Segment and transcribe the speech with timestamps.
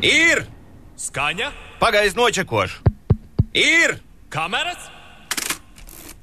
[0.00, 0.46] Ir!
[0.96, 1.50] Skaņa,
[1.80, 2.80] Pagaidzi nočekošu.
[3.52, 3.98] Ir!
[4.32, 4.88] kameras?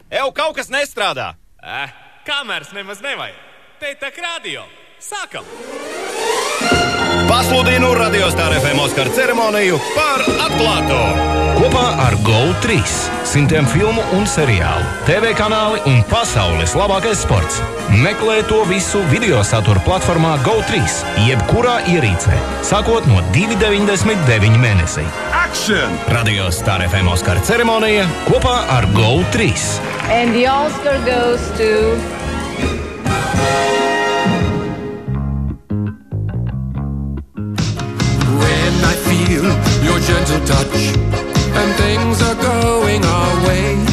[0.10, 1.36] Evo, kaut kas nestrādā!
[1.62, 1.94] Eh,
[2.26, 3.38] kameras nemaz nevajag.
[3.78, 4.66] Te ir tā radio.
[4.98, 5.46] Sākam!
[7.28, 11.00] Pasludinu radiostāra FM Oskara ceremoniju par atklāto!
[11.58, 12.78] Kopā ar GO3
[13.28, 17.60] simtiem filmu un seriālu, TV kanāli un pasaules labākais sports.
[17.92, 20.80] Meklē to visu video satura platformā GO3,
[21.28, 25.04] jebkurā ierīcē, sākot no 2,99 mēnesī.
[25.36, 26.00] Action!
[26.16, 29.52] Radio Star FM Oskara ceremonija kopā ar GO3.
[30.08, 31.98] And the Oscar goes to
[40.08, 40.96] gentle touch
[41.60, 43.87] and things are going our way.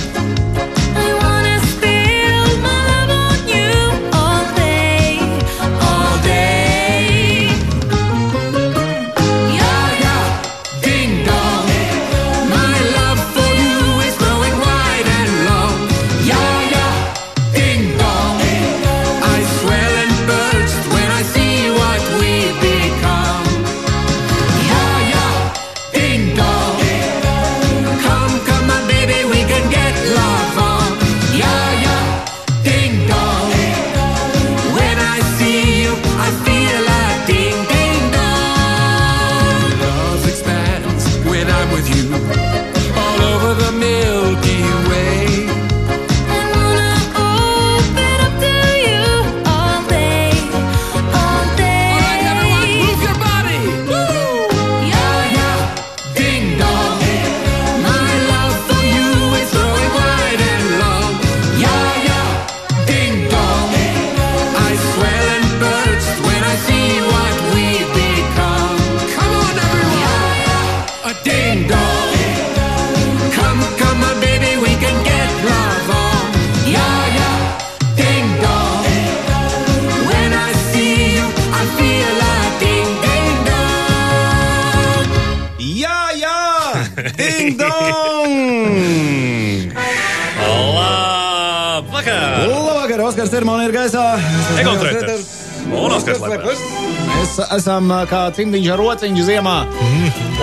[97.57, 99.57] Esam kā cimdiņš ar rociņu ziemā.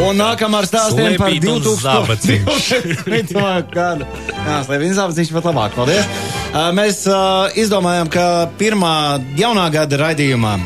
[0.02, 3.34] Un nākam ar stāstiem par Sliepīt un 2020.
[3.78, 4.08] gadu.
[4.32, 5.76] Jā, slēpjas zābaciņš pat labāk.
[5.78, 6.08] Paldies.
[6.76, 7.04] Mēs
[7.62, 8.26] izdomājām, ka
[8.60, 8.96] pirmā
[9.40, 10.58] jaunā gada raidījumā,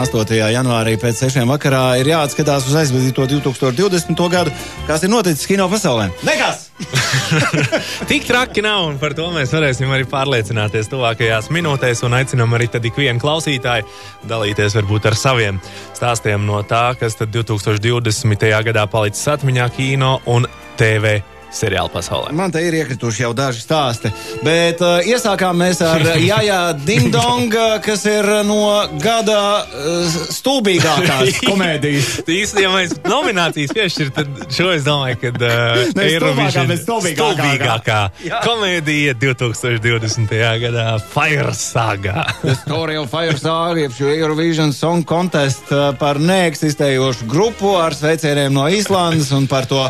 [0.00, 0.38] 8.
[0.54, 1.42] janvārī pēc 6.
[1.50, 4.24] vakarā, ir jāatskatās uz aizvadīto 2020.
[4.32, 4.54] gadu,
[4.88, 6.08] kas ir noticis kino pasaulē.
[6.26, 6.65] Nekas!
[8.10, 12.02] Tik traki nav, un par to mēs varēsim arī pārliecināties tuvākajās minūtēs.
[12.06, 13.86] Un aicinām arī ikvienu klausītāju
[14.28, 15.60] dalīties varbūt ar saviem
[15.96, 18.50] stāstiem no tā, kas tad 2020.
[18.68, 21.20] gadā palicis atmiņā kino un TV
[21.54, 22.32] seriāla pasaulē.
[22.36, 24.10] Man te ir iekrituši jau daži stāsti,
[24.44, 28.60] bet uh, iesākām mēs ar Jāja Dingdong, uh, kas ir no
[29.02, 32.10] gada uh, stulbīgākās komēdijas.
[32.26, 38.00] Īsti, ja mēs nominācijas piešķiram, tad šo es domāju, ka uh, Eirovision stulbīgākā.
[38.44, 40.36] komēdija 2020.
[40.66, 42.26] gadā Fire Saga.
[42.42, 47.96] The Story of Fire Saga, jeb šo Eurovision Song Contest uh, par neeksistējošu grupu ar
[47.96, 49.82] sveicieniem no Īslandes un par to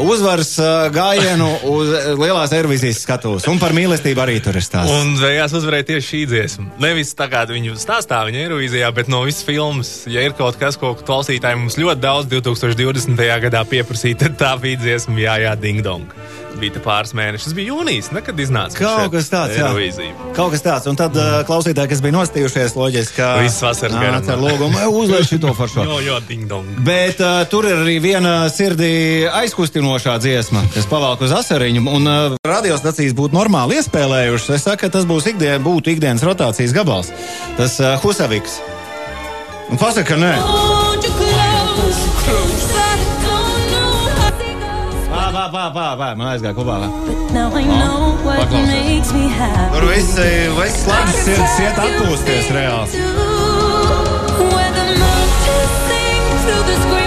[0.00, 0.52] uzvaras
[0.94, 3.48] gājienu uz lielās Eirovizijas skatuves.
[3.50, 4.92] Un par mīlestību arī tur ir stāsts.
[4.92, 6.66] Un beigās uzvarēja tieši šī dziesma.
[6.82, 9.92] Nevis tā kā viņu stāstā, viņa Eirovīzijā, bet no visas filmas.
[10.10, 13.26] Ja ir kaut kas, ko klausītāji mums ļoti daudz 2020.
[13.48, 16.10] gadā pieprasīja, tad tā bija dziesma Jā, jā, Ding Dong.
[16.60, 17.48] Bija pāris mēnešus.
[17.48, 18.78] Tas bija jūnijas, nekad iznāca.
[18.78, 19.70] Kaut kas tāds, jā.
[20.36, 23.96] Kaut kas tāds, un tad uh, klausītāji, kas bija nostījušies, loģiski, ka Visas vasaras.
[23.98, 25.82] Nāca ar lūgumu, "Ej, uzliek šito foršo.
[25.88, 26.68] Jo, jo, Ding Dong.
[26.86, 29.26] Bet uh, tur ir arī viena sirdī
[29.84, 31.82] aizkustinošā dziesma, kas pavalk uz asariņu.
[31.84, 34.54] Un uh, radiostacijas būtu normāli iespēlējušas.
[34.56, 37.12] Es saku, ka tas būs ikdien, būtu ikdienas rotācijas gabals.
[37.58, 38.60] Tas uh, Husaviks.
[39.70, 40.32] Un pasaka, ka nē.
[45.14, 46.08] Pā, pā, pā, pā, pā.
[46.16, 46.54] Man aizgāja
[49.28, 49.74] happy.
[49.74, 50.16] Tur viss,
[50.84, 52.88] slēdz sirds iet atpūsties reāli.
[56.44, 57.03] Through the screams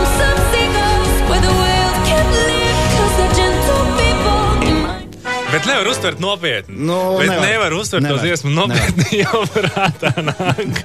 [5.57, 6.75] Bet nevar uztvert nopietni.
[6.85, 7.41] Nu, Bet nevar.
[7.41, 8.25] nevar, nevar uztvert to Nevar.
[8.25, 10.83] dziesmu nopietni, jo prātā nāk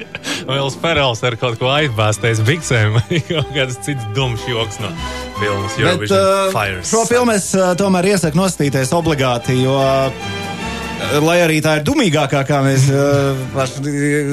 [0.48, 4.88] Vēls Perels ar kaut ko aizbāztais biksēm vai kaut kāds cits dumšs joks no
[5.36, 6.88] filmas Bet uh, Fires.
[6.88, 12.40] šo filmu es uh, tomēr iesaku nostīties obligāti, jo, uh, lai arī tā ir dumīgākā,
[12.48, 13.36] kā mēs uh,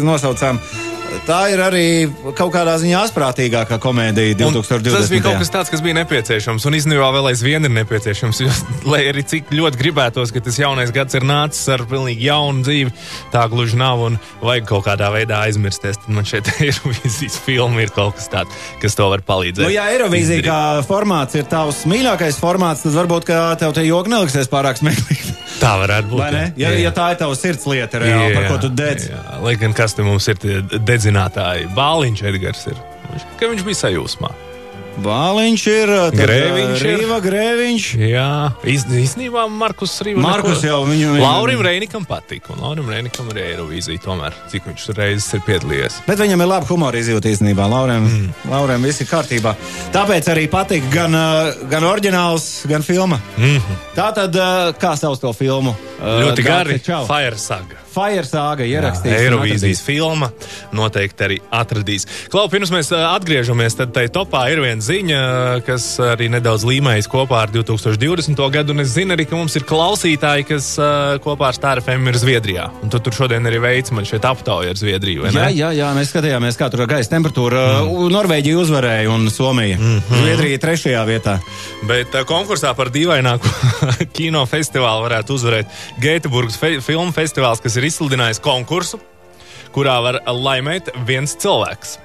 [0.08, 0.62] nosaucām,
[1.28, 1.86] tā ir arī
[2.38, 4.94] kaut kādā ziņā asprātīgākā komēdija Un 2020.
[4.96, 6.66] Tas bija kaut kas tāds, kas bija nepieciešams.
[6.70, 8.42] Un īstenībā vēl aizvien ir nepieciešams.
[8.46, 8.54] Jo,
[8.90, 12.94] lai arī cik ļoti gribētos, ka tas jaunais gads ir nācis ar pilnīgi jaunu dzīvi,
[13.34, 14.06] tā gluži nav.
[14.10, 16.02] Un vajag kaut kādā veidā aizmirsties.
[16.04, 19.66] Tad man šeit Eirovīzijas filma ir kaut kas tāds, kas to var palīdzēt.
[19.66, 23.30] Nu, ja Eirovīzija kā formāts ir tavs mīļākais formāts, tad varbūt
[23.60, 25.38] tev te joki neliksies pārāk smieklīgi.
[25.60, 26.26] Tā varētu būt.
[26.34, 26.44] Ne?
[26.60, 26.86] Ja, jā.
[26.88, 29.10] ja tā ir tava sirds lieta, reāli, par ko tu dedz.
[29.12, 29.24] jā.
[29.44, 32.80] Lai gan kas te mums ir tie dedzinātāji, Bāliņš Edgars ir.
[33.10, 34.32] Viņš, viņš bija sajūsmā.
[35.04, 35.92] Bāliņš ir.
[36.16, 37.00] Grēviņš ir.
[37.00, 37.86] Rīva Grēviņš.
[38.10, 38.28] Jā,
[38.66, 40.22] īstenībā Markus Rīvs.
[40.22, 44.88] Markus jau viņu- viņu- Laurim Reinikam patika, un Laurim Reinikam ir Eirovīzija tomēr, cik viņš
[44.98, 46.00] reizes ir piedalījies.
[46.08, 47.68] Bet viņam ir laba humora izjūta īstenībā.
[47.70, 48.34] Laurēm, mm.
[48.52, 49.56] Laurēm viss ir kārtībā.
[49.94, 53.20] Tāpēc arī patīk gan, uh, gan oriģināls, gan filma.
[53.38, 53.76] Mm -hmm.
[53.96, 55.76] Tā tad, uh, kā sauc to filmu?
[56.00, 56.74] Uh, Ļoti gari.
[56.80, 57.06] Dārte, čau.
[57.06, 57.76] Fire saga.
[58.00, 59.12] Fire sāga ierakstīts.
[59.12, 60.30] un Eirovīzijas filma
[60.76, 62.06] noteikti arī atradīs.
[62.32, 65.20] Klau, pirms mēs atgriežamies, tad tai topā ir viena ziņa,
[65.68, 68.40] kas arī nedaudz līmējas kopā ar 2020.
[68.54, 68.76] gadu.
[68.76, 70.72] Un es zinu arī, ka mums ir klausītāji, kas
[71.26, 72.70] kopā ar Stāra FM ir Zviedrijā.
[72.84, 75.28] Un tu tur šodien arī veids man šeit aptauju ar Zviedriju.
[75.34, 77.66] Jā, jā, jā, mēs skatījāmies, kā tur ir gaisa temperatūra.
[77.84, 78.08] Mm.
[78.16, 79.78] Norvēģija uzvarēja un Somija.
[79.80, 80.24] Mm -hmm.
[80.24, 81.40] Zviedrija trešajā vietā.
[81.90, 83.50] Bet konkursā par dīvaināko
[84.18, 85.66] kino festivālu varētu uzvarēt
[86.02, 89.02] Gēteburgas fe filmu festivāls, kas ir izsludinājis konkursu,
[89.74, 91.98] kurā var laimēt viens cilvēks.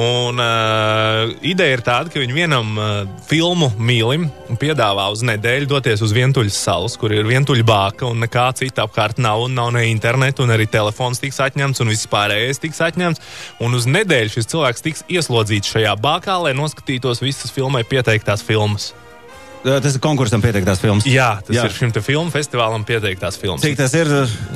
[0.00, 2.88] Un uh, ideja ir tāda, ka viņi vienam uh,
[3.28, 4.26] filmu mīlim
[4.58, 9.22] piedāvā uz nedēļu doties uz vientuļas salas, kur ir vientuļa bāka un nekā cita apkārt
[9.22, 13.22] nav, un nav ne internetu, un arī telefons tiks atņemts, un viss pārējais tiks atņemts.
[13.62, 18.90] Un uz nedēļu šis cilvēks tiks ieslodzīts šajā bākā, lai noskatītos visas filmai pieteiktās filmas.
[19.64, 21.06] Uh, Tas ir konkursam pieteiktās filmas.
[21.08, 21.62] Jā, tas Jā.
[21.64, 23.62] Ir šim filmu festivālam pieteiktās filmas.
[23.64, 24.10] Cik tas ir?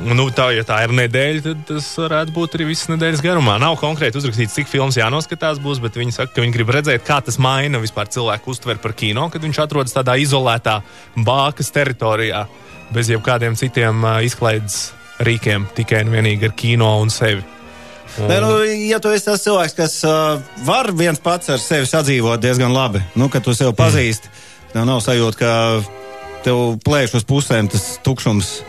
[0.05, 3.55] Nu, tā, ja tā ir nedēļa, tad tas varētu būt arī visas nedēļas garumā.
[3.61, 7.17] Nav konkrēti uzrakstīts, cik filmas jānoskatās būs, bet viņi saka, ka viņi grib redzēt, kā
[7.25, 10.77] tas maina vispār cilvēku uztveri par kino, kad viņš atrodas tādā izolētā
[11.17, 12.45] bākas teritorijā,
[12.93, 14.91] bez jebkādiem citiem uh, izklaides
[15.25, 17.41] rīkiem, tikai un vienīgi ar kino un sevi.
[18.19, 18.53] Un, Nē, nu,
[18.89, 23.01] ja tu esi tas cilvēks, kas uh, var viens pats ar sevi sadzīvot diezgan labi,
[23.17, 24.31] nu, ka tu sevi pazīsti,
[24.73, 25.53] tev nav sajūta, ka
[26.45, 28.59] tev plēš uz pusēm tas tukšums.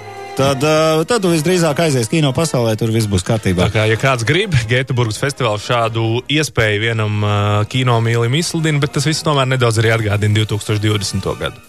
[0.40, 0.62] Tad,
[1.10, 3.66] tad visdrīzāk aizies kino pasaulē, tur viss būs kārtībā.
[3.66, 7.32] Tā kā, ja kāds grib, Gēteburgas festivāls šādu iespēju vienam uh,
[7.68, 11.28] kino mīlim izsludina, bet tas viss tomēr nedaudz arī atgādina 2020.
[11.42, 11.60] gadu.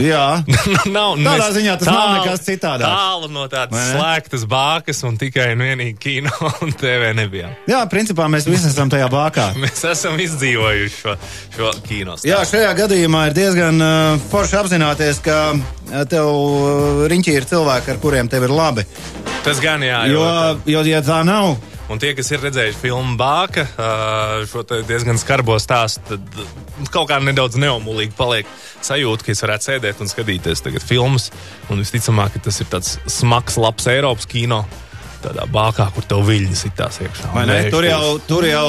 [0.00, 0.40] Jā,
[0.96, 2.88] nav, Tādā mēs ziņā tas nav nekas citādāks.
[2.96, 3.82] Tālu no tādas ne?
[3.92, 6.32] slēgtas bākas un tikai un vienīgi kino
[6.64, 7.52] un TV nebijām.
[7.68, 9.50] jā, principā mēs visi esam tajā bākā.
[9.62, 11.16] Mēs esam izdzīvojuši šo,
[11.58, 12.56] šo kino Jā, stāstu.
[12.56, 18.00] šajā gadījumā ir diezgan uh, forši apzināties, ka uh, tev uh, riņķī ir cilvēki, ar
[18.02, 18.86] kuriem tev ir labi.
[19.44, 20.24] Tas gan jā, Jo,
[20.64, 20.78] jo.
[20.78, 21.56] jo ja tā nav,
[21.92, 23.66] Un tie, kas ir redzējuši filmu Bāka,
[24.48, 26.46] šo diezgan skarbo stāstu, tad ā,
[26.88, 28.48] kaut kā nedaudz neomulīgi paliek
[28.80, 31.28] sajūta, ka es varētu sēdēt un skatīties filmas.
[31.68, 34.62] Un visticamāk, tas ir tāds smags, labs Eiropas kino.
[35.22, 37.28] Tādā bākā, kur tev viļņas ir tās iekšā.
[37.34, 37.58] Vai ne?
[37.60, 38.66] Vējš Tur jau, tur jau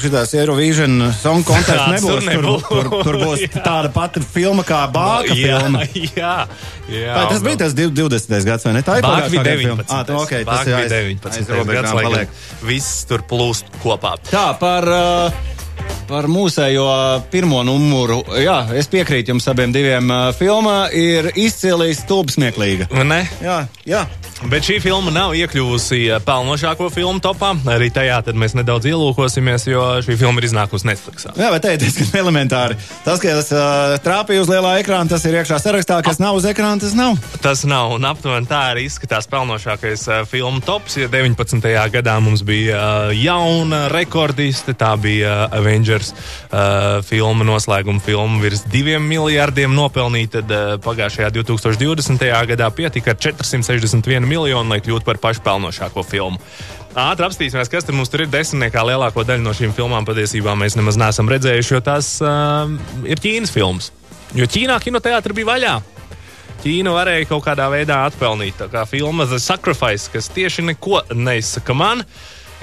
[0.00, 2.64] šitās Eurovision song contest Tāds tur nebūs.
[2.68, 2.88] Tur, nebūs.
[2.90, 5.84] tur, tur būs tāda pati filma kā Bāka jā, filma.
[5.94, 6.32] jā,
[6.90, 7.12] jā.
[7.14, 8.34] Vai tas bija tas div- 20.
[8.48, 8.82] gads, vai ne?
[8.86, 9.86] Tā ir Bāka bija pagājušā gada filma.
[9.86, 9.94] 19.
[9.94, 11.54] Ah, tā, okay, tas Bāka ir bija aiz- 19.
[11.60, 12.34] aiz gads, lai paliek.
[12.72, 14.16] viss tur plūst kopā.
[14.30, 15.54] Tā, par, uh,
[16.08, 16.86] par mūsējo
[17.32, 18.22] pirmo numuru.
[18.40, 20.08] Jā, es piekrītu jums abiem diviem.
[20.10, 22.88] Uh, Filma ir izcili stulbsmieklīga.
[22.92, 23.20] Vai Ne?
[23.44, 24.02] Jā, jā.
[24.46, 27.50] Bet šī filma nav iekļuvusi eh, pelnošāko filmu topā.
[27.72, 31.26] Arī tajā mēs nedaudz ielūkosimies, jo šī filma ir iznākusi Netflix.
[31.34, 32.76] Jā, bet teikt, diezgan elementāri.
[33.02, 36.78] Tas, kas uh, trāpīja uz lielā ekrāna, tas ir iekšā sarakstā, kas nav uz ekrāna,
[36.84, 37.18] tas nav.
[37.42, 41.00] Tas nav, un aptuveni tā arī izskatās pelnošākais uh, filmu tops.
[41.02, 41.58] Ja 19.
[41.96, 49.02] gadā mums bija uh, jauna rekordiste, tā bija Avengers uh, filma, noslēguma filma virs diviem
[49.10, 52.26] miljardiem nopelnīta, tad uh, pagājušajā 2020.
[52.52, 56.40] gadā pietika ar 461 miljonu, lai kļūtu par pašpelnošāko filmu.
[56.98, 58.82] Ātri apstīsimies, kas tur mums tur ir desmitniekā.
[58.88, 62.70] Lielāko daļu no šīm filmām patiesībā mēs nemaz neesam redzējuši, jo tās uh,
[63.06, 63.92] ir Ķīnas filmas.
[64.36, 65.76] Jo Ķīnā kinoteātris bija vaļā.
[66.58, 68.56] Ķīna varēja kaut kādā veidā atpelnīt.
[68.58, 72.02] Tā kā filma The Sacrifice, kas tieši neko neizsaka man,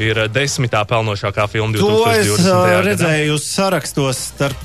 [0.01, 2.49] ir desmitā pelnošākā filma To es 2020.
[2.51, 4.57] uh, redzēju sarakstos starp.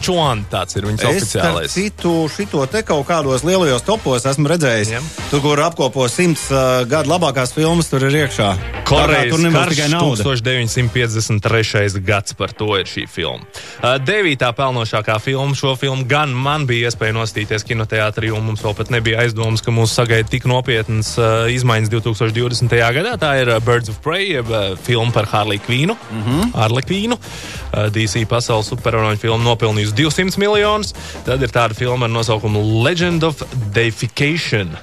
[0.00, 1.72] Chuan, tāds ir viņas Es oficiālais.
[1.74, 4.92] citu šito te kaut kādos lielajos topos esmu redzējis.
[4.94, 5.02] Jā.
[5.30, 8.48] Tur, kur apkopo simts uh, gadu labākās filmas, tur ir iekšā.
[8.88, 10.24] Korejas tur karš tikai nauda.
[10.24, 12.00] 1953.
[12.04, 13.44] gads par to ir šī filma.
[13.82, 15.54] Uh, Devītā pelnošākā filma.
[15.58, 19.74] Šo filmu gan man bija iespēja nostīties kinoteātrī, un mums vēl pat nebija aizdomas, ka
[19.74, 22.72] mūs sagaida tik nopietnas uh, izmaiņas 2020.
[22.98, 23.16] gadā.
[23.20, 25.96] Tā ir uh, Birds of Prey, jeb uh, filma par Harliju Kvīnu.
[26.10, 26.52] Mm -hmm.
[26.54, 27.18] Harlekvīnu.
[27.18, 30.94] Uh, DC pasaules supervaroņu filma nopelnījusi 200 miljonus.
[31.24, 33.42] Tad ir tāda filma ar nosaukumu Legend of
[33.74, 34.76] Deification.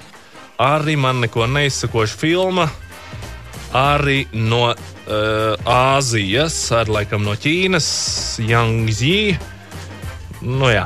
[0.59, 2.69] Arī man neko neizsakoša filma.
[3.74, 4.75] Arī no uh,
[5.65, 7.88] Āzijas, ar laikam no Ķīnas,
[8.39, 9.38] Yangzi.
[10.41, 10.85] Nu jā,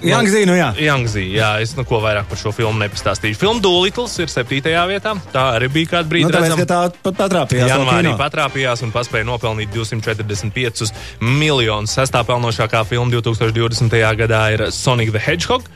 [0.00, 0.70] Jankzī, nu jā.
[0.80, 3.38] Youngzī, jā, es neko vairāk par šo filmu nepastāstīšu.
[3.40, 4.60] Filma Dūlitls ir 7.
[4.90, 5.14] vietā.
[5.34, 6.28] Tā arī bija kāda brīdi.
[6.28, 6.64] Nu, tāpēc, redzama.
[6.64, 7.72] ka tā pat patrāpījās.
[7.74, 11.96] Janvārī patrāpījās un paspēja nopelnīt 245 miljonus.
[11.98, 13.98] Sestā pelnošākā filma 2020.
[14.24, 15.68] gadā ir Sonic the Hedgehog.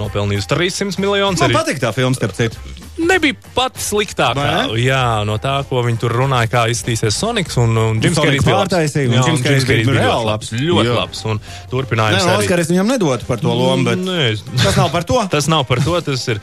[0.00, 1.42] Nopelnījusi 300 miljonus.
[1.44, 2.81] Man Arī patīk tā filma, starp citu.
[3.00, 4.42] Nebija pati sliktākā.
[4.42, 4.80] Ne?
[4.82, 8.58] Jā, no tā, ko viņi tur runāja, kā izskatīsies Sonics un, un Jims Kerijs bija
[8.60, 10.52] un Jā, Jims Kerijs bija reāli ļoti labs.
[10.58, 10.98] Ļoti Jā.
[10.98, 11.24] labs.
[11.28, 12.44] Un Nē, turpinājums no arī.
[12.44, 14.28] Oskaras viņam nedod par to lomu, bet Nē,
[14.62, 15.20] tas nav par to.
[15.32, 16.40] Tas nav par to, tas ir.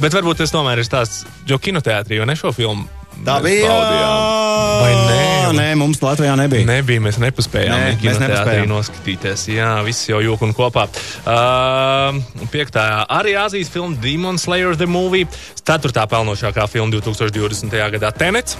[0.00, 2.86] Bet varbūt tas tomēr ir tāds, jo kinoteātrī jau ne šo filmu.
[3.20, 3.74] Tā mēs bija.
[5.10, 5.24] nē?
[5.56, 6.66] Nē, mums Latvijā nebija.
[6.68, 7.74] Nebija, mēs nepaspējām.
[7.74, 8.70] Nē, mēs nepaspējām.
[8.70, 9.44] noskatīties.
[9.52, 10.86] Jā, viss jau jūka un kopā.
[11.24, 12.20] Uh,
[12.52, 15.28] piektā arī Azijas filma Demon Slayer The Movie.
[15.60, 17.76] Ceturtā pelnošākā filma 2020.
[17.96, 18.56] gadā Tenets.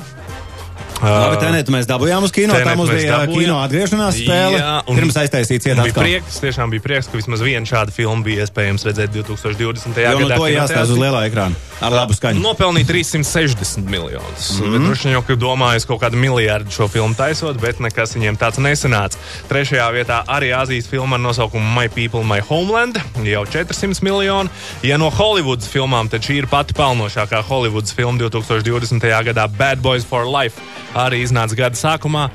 [1.00, 2.52] Labi, tenēt, mēs dabūjām uz kino.
[2.52, 3.40] Tā Tenet mums mēs bija dabūjām.
[3.40, 4.59] kino atgriešanās spēle.
[4.61, 6.02] Jā, un Pirms aiztaisīts iet atkal.
[6.02, 10.00] prieks, tiešām bija prieks, ka vismaz viena šāda filma bija iespējams redzēt 2020.
[10.04, 10.37] Jo nu gadā.
[10.37, 12.42] to jāstāsta uz lielā ekrāna ar labu skaņu.
[12.45, 14.50] Nopelnīja 360 miljonus.
[14.61, 14.66] Mm.
[14.66, 14.87] -hmm.
[14.87, 18.61] Droši vien jau ka domāju, kaut kādu miljardu šo filmu taisot, bet nekas viņiem tāds
[18.61, 19.16] nesanāca.
[19.49, 23.00] Trešajā vietā arī Azijas filma ar nosaukumu My People, My Homeland.
[23.25, 24.49] Jau 400 miljoni.
[24.83, 29.00] Ja no Hollywoodas filmām, tad šī ir pati pelnošākā Hollywoodas filma 2020.
[29.25, 30.61] gadā Bad Boys for Life.
[30.99, 32.28] Arī iznāca gada sākumā.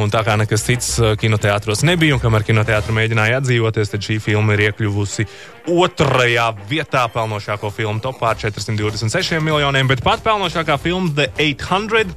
[0.00, 4.16] Un tā kā nekas cits uh, kinoteātros nebija, un kamēr kinoteātris mēģināja atdzīvoties, tad šī
[4.24, 5.26] filma ir iekļuvusi
[5.72, 12.16] otrajā vietā pelnošāko filmu topā ar 426 miljoniem, bet pat pelnošākā filma The 800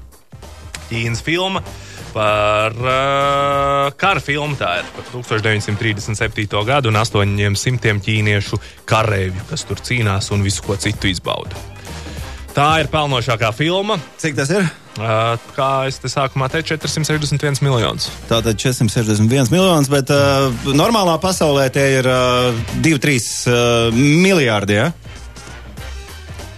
[0.85, 1.63] Ķīnas filma.
[2.15, 6.47] Par uh, kara filmu tā ir par 1937.
[6.63, 11.75] gadu un 800 ķīniešu kareivju, kas tur cīnās un visu ko citu izbauda.
[12.55, 13.97] Tā ir pelnošākā filma.
[14.21, 14.63] Cik tas ir?
[14.95, 18.07] Uh, kā es te sākumā teicu, 461 miljonus.
[18.29, 23.17] Tātad 461 miljonus, bet uh, normālā pasaulē tie ir uh, 2-3
[23.51, 24.77] uh, miljārdi.
[24.79, 24.93] Ja?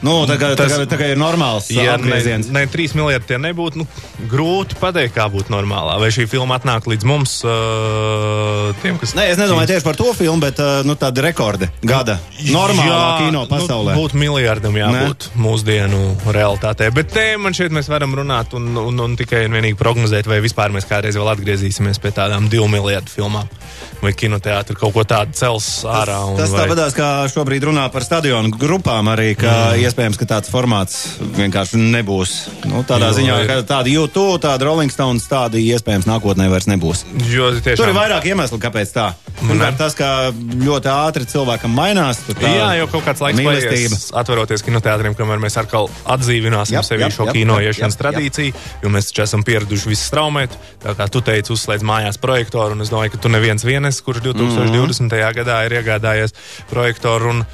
[0.06, 2.51] Nu, tā, kā, Tas- tā, kā, tā kā ir normāls Ja ja, ne, apgrieziens.
[2.54, 3.88] ne 3 miljardi tie nebūtu, nu,
[4.30, 5.96] grūti pateikt, kā būtu normālā.
[6.00, 9.13] Vai šī filma atnāk līdz mums, uh, tiem, kas.
[9.18, 12.18] Nē, es nedomāju tieši par to filmu, bet uh, nu, tāda rekorda gada.
[12.54, 13.96] Normālā kino pasaulē.
[13.96, 15.42] Nu, būtu miljardam jābūt ne?
[15.48, 16.01] mūsdienu
[16.36, 16.89] realitātē.
[16.96, 20.39] Bet te man šeit mēs varam runāt un, un, un tikai un vienīgi prognozēt, vai
[20.46, 23.50] vispār mēs kādreiz vēl atgriezīsimies pie tādām divu miljardu filmām.
[23.98, 26.20] Vai kinoteātris kaut ko tādu cels ārā.
[26.30, 29.87] un Tas vai- tāpatās, kā šobrīd runā par stadionu grupām, arī ka mm.
[29.88, 30.98] Iespējams, ka tāds formāts
[31.38, 32.34] vienkārši nebūs.
[32.70, 37.06] Nu, tādā Jo, ziņā, ka tāda YouTube, tāda Rolling Stones, tāda iespējams nākotnē vairs nebūs.
[37.32, 37.89] Jo Tur tiešām.
[37.91, 39.08] ir vairāk iemeslu, kāpēc tā.
[39.38, 42.24] Pirmkārt, tas, ka ļoti ātri cilvēkam mainās.
[42.25, 44.00] tur Jā, jau kaut kāds laiks mīlestība.
[44.17, 48.01] atveroties kinoteātriem, kamēr mēs atkal atdzīvināsim Jap, sevi jap, šo jap, kino jap, iešanas jap,
[48.01, 48.01] jap.
[48.01, 50.58] tradīciju, jo mēs taču esam pieraduši visu straumēt.
[50.82, 54.25] Tā kā tu teici, uzslēdz mājās projektoru, un es domāju, ka tu neviens vienes, kurš
[54.25, 55.13] 2020.
[55.38, 56.34] gadā ir iegādājies
[56.74, 57.29] projektoru.
[57.38, 57.46] Un,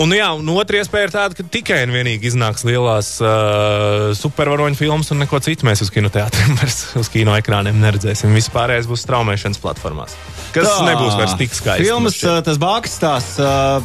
[0.00, 4.78] Un, jā, un otra iespēja ir tāda, ka tikai un vienīgi iznāks lielās uh, supervaroņu
[4.78, 8.32] filmas, un neko citu mēs uz kinoteātriem, vairs uz kino ekrāniem neredzēsim.
[8.38, 10.16] Vispārējais būs straumēšanas platformās,
[10.56, 10.78] kas Tā.
[10.88, 11.90] nebūs vairs tik skaisti.
[11.90, 13.84] Filmas, uh, tas bāks tās uh,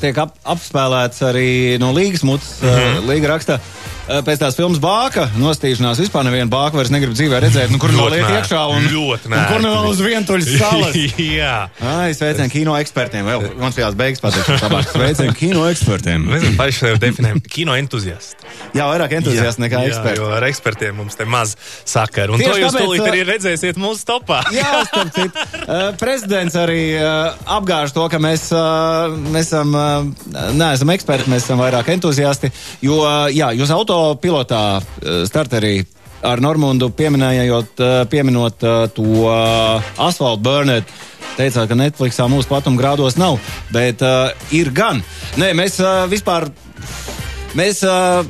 [0.00, 1.50] tiek ap, apspēlēts arī
[1.82, 2.56] no līgas mutes.
[2.62, 2.78] Mm.
[2.78, 3.10] -hmm.
[3.12, 3.60] Līga raksta.
[4.08, 7.72] Uh, Pēc tās filmas bāka nostīšanās vispār nevienu bāku vairs negribu dzīvē redzēt.
[7.72, 10.98] Nu, kur nē- iekšā un, ļoti un kur nav uz vientuļas salas.
[11.40, 11.54] Jā.
[11.94, 13.26] Ai, sveicien kino ekspertiem.
[13.28, 14.64] Vēl mums jās beigas pateikt.
[14.64, 14.90] labāk.
[14.92, 16.26] Sveicien kino ekspertiem.
[16.30, 18.44] Mēs paši sevi definējam kino entuziasti.
[18.74, 20.20] Jā, vairāk entuziasti nekā eksperti.
[20.22, 22.34] jo ar ekspertiem mums te maz sakara.
[22.34, 24.40] Un Tieši to jūs tāpēc, tūlīt arī redzēsiet mūsu topā.
[24.54, 25.44] Jā, starp citu.
[25.64, 29.74] Uh, prezidents arī uh, apgāž to, ka mēs, uh, mēs esam,
[30.58, 32.50] neesam eksperti, mēs esam vairāk entuziasti.
[32.84, 32.98] Jo,
[33.34, 35.84] jā, jūs autopilotā uh, starterī
[36.24, 39.26] ar Normundu pieminējot, uh, pieminot uh, to
[40.00, 40.94] asfaltu burnet.
[41.34, 43.40] Teicāt, ka Netflixā mūsu platuma grādos nav,
[43.74, 45.02] bet uh, ir gan.
[45.40, 46.46] Nē, mēs uh, vispār.
[47.58, 48.22] Mēs uh,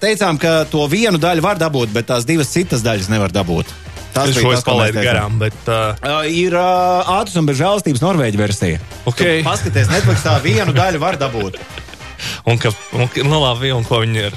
[0.00, 3.68] teicām, ka to vienu daļu var dabūt, bet tās divas citas daļas nevar dabūt.
[4.16, 5.58] Tas Es bija šo tas, es ko mēs palaidu garām, bet.
[5.68, 8.80] Uh, Uh, ir uh, ātrs un bez žēlastības Norvēģa versija.
[9.04, 9.20] Ok.
[9.20, 11.60] Tu Paskaties, Netflixā vienu daļu var dabūt.
[12.46, 14.36] Un, ka, un, nu, labi, un ko viņi ir?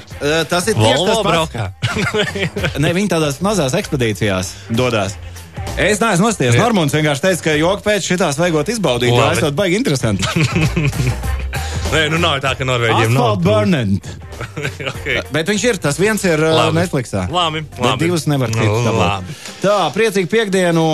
[0.52, 1.72] Tas ir Volvo braukā.
[2.84, 5.18] Ne, viņi tādās mazās ekspedīcijās dodas.
[5.80, 6.56] Es neesmu nostājies.
[6.56, 6.64] Jā.
[6.64, 9.16] Normons vienkārši teica, ka joku pēc šitās vajagot izbaudīt.
[9.16, 10.28] Tas ir baigi interesanti.
[11.94, 13.32] Nē, nu nav tā, ka Norvēģiem nav.
[13.34, 14.10] Asphalt burning.
[14.92, 15.24] okay.
[15.34, 15.80] Bet viņš ir.
[15.82, 16.78] Tas viens ir Labi.
[16.78, 17.26] Netflixā.
[17.34, 18.06] Labi, Bet labi.
[18.06, 19.36] divas nevar citas Nu, labi.
[19.64, 20.86] Tā, priecīgi piekdienu.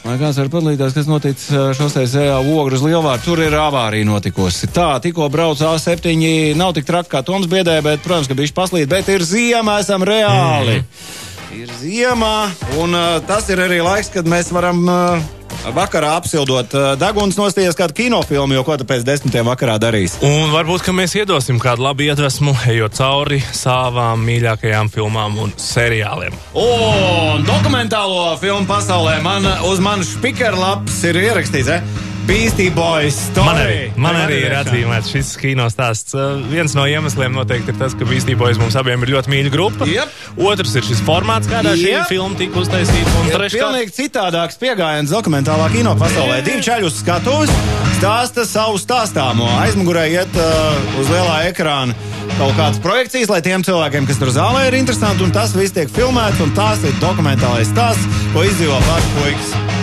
[0.00, 3.24] Vai kāds var padalīties, kas noticis šoseis ejā ogru uz lielvārdu?
[3.26, 4.70] Tur ir avārija notikusi.
[4.72, 6.08] Tā, tikko brauc A7,
[6.56, 10.06] nav tik traki kā Toms biedē, bet, protams, ka bišķi paslīd, bet ir ziema, esam
[10.08, 10.80] reāli.
[10.80, 11.28] Mhm.
[11.60, 15.30] Ir ziema, un uh, tas ir arī laiks, kad mēs varam uh,
[15.68, 20.16] vakarā apsildot uh, deguns nostāties kādu kinofilmu, jo ko tu pēc desmitiem vakarā darīs?
[20.26, 26.36] Un varbūt ka mēs iedosim kādu labu iedvesmu, ejot cauri savām mīļākajām filmām un seriāliem.
[26.58, 32.09] Un dokumentālo filmu pasaulē man uz manas speakerlapas ir ierakstīts, eh?
[32.26, 33.16] Beastie Boys.
[33.30, 33.46] Story.
[33.46, 36.14] Man arī, man arī ir atzīmēts šis kino stāsts.
[36.16, 39.52] Uh, viens no iemesliem noteikti ir tas, ka Beastie Boys mums abiem ir ļoti mīļa
[39.54, 39.88] grupa.
[39.88, 40.12] Jep.
[40.50, 42.10] Otrs ir šis formāts, kādā šī Jep.
[42.12, 43.16] filma tika uztaisīta.
[43.20, 46.40] Un Ir treškārt, pilnīgi citādāks pieejams dokumentālā kino pasaulē.
[46.46, 47.52] Divi čaļi uz skatuves
[47.98, 49.48] stāsta savu stāstāmo.
[49.64, 51.96] Aizmugurē iet uh, uz lielā ekrāna
[52.38, 55.90] kaut kādas projekcijas, lai tiem cilvēkiem, kas tur zālē ir interesanti, un tas viss tiek
[55.92, 59.79] filmēts, un tās ir dokumentālais stāsts, ko izdzīvo paši puikas.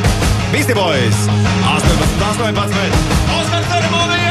[0.51, 1.27] Beastie Boys
[1.65, 2.93] 18, 18.
[3.39, 4.26] Oskar ceremonijā!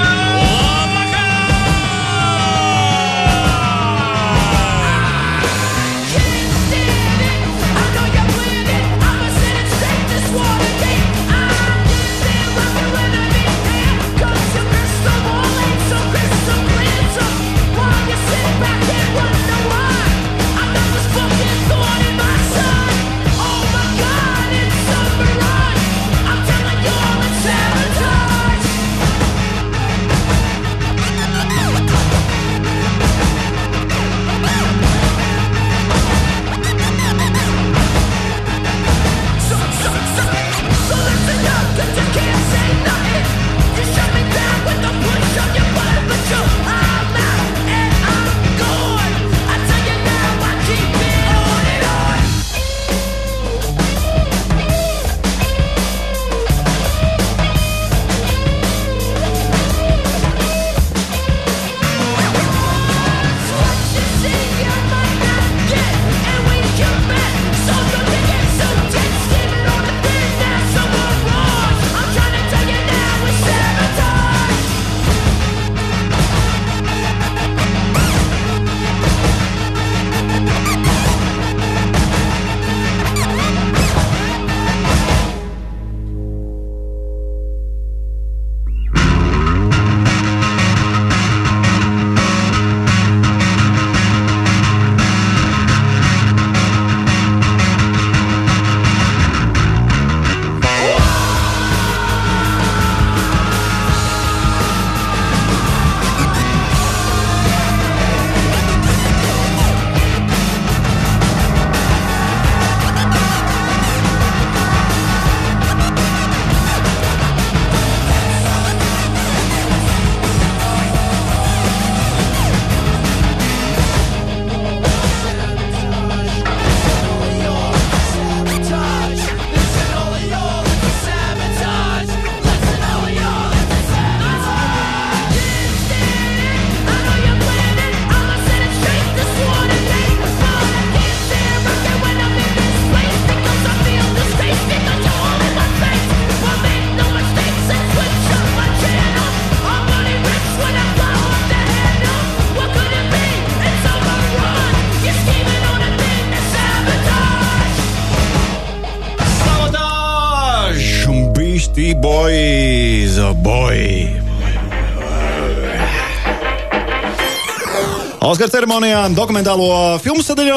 [168.47, 169.67] Oskara ceremonijā, dokumentālo
[169.99, 170.57] filmu sadaļā,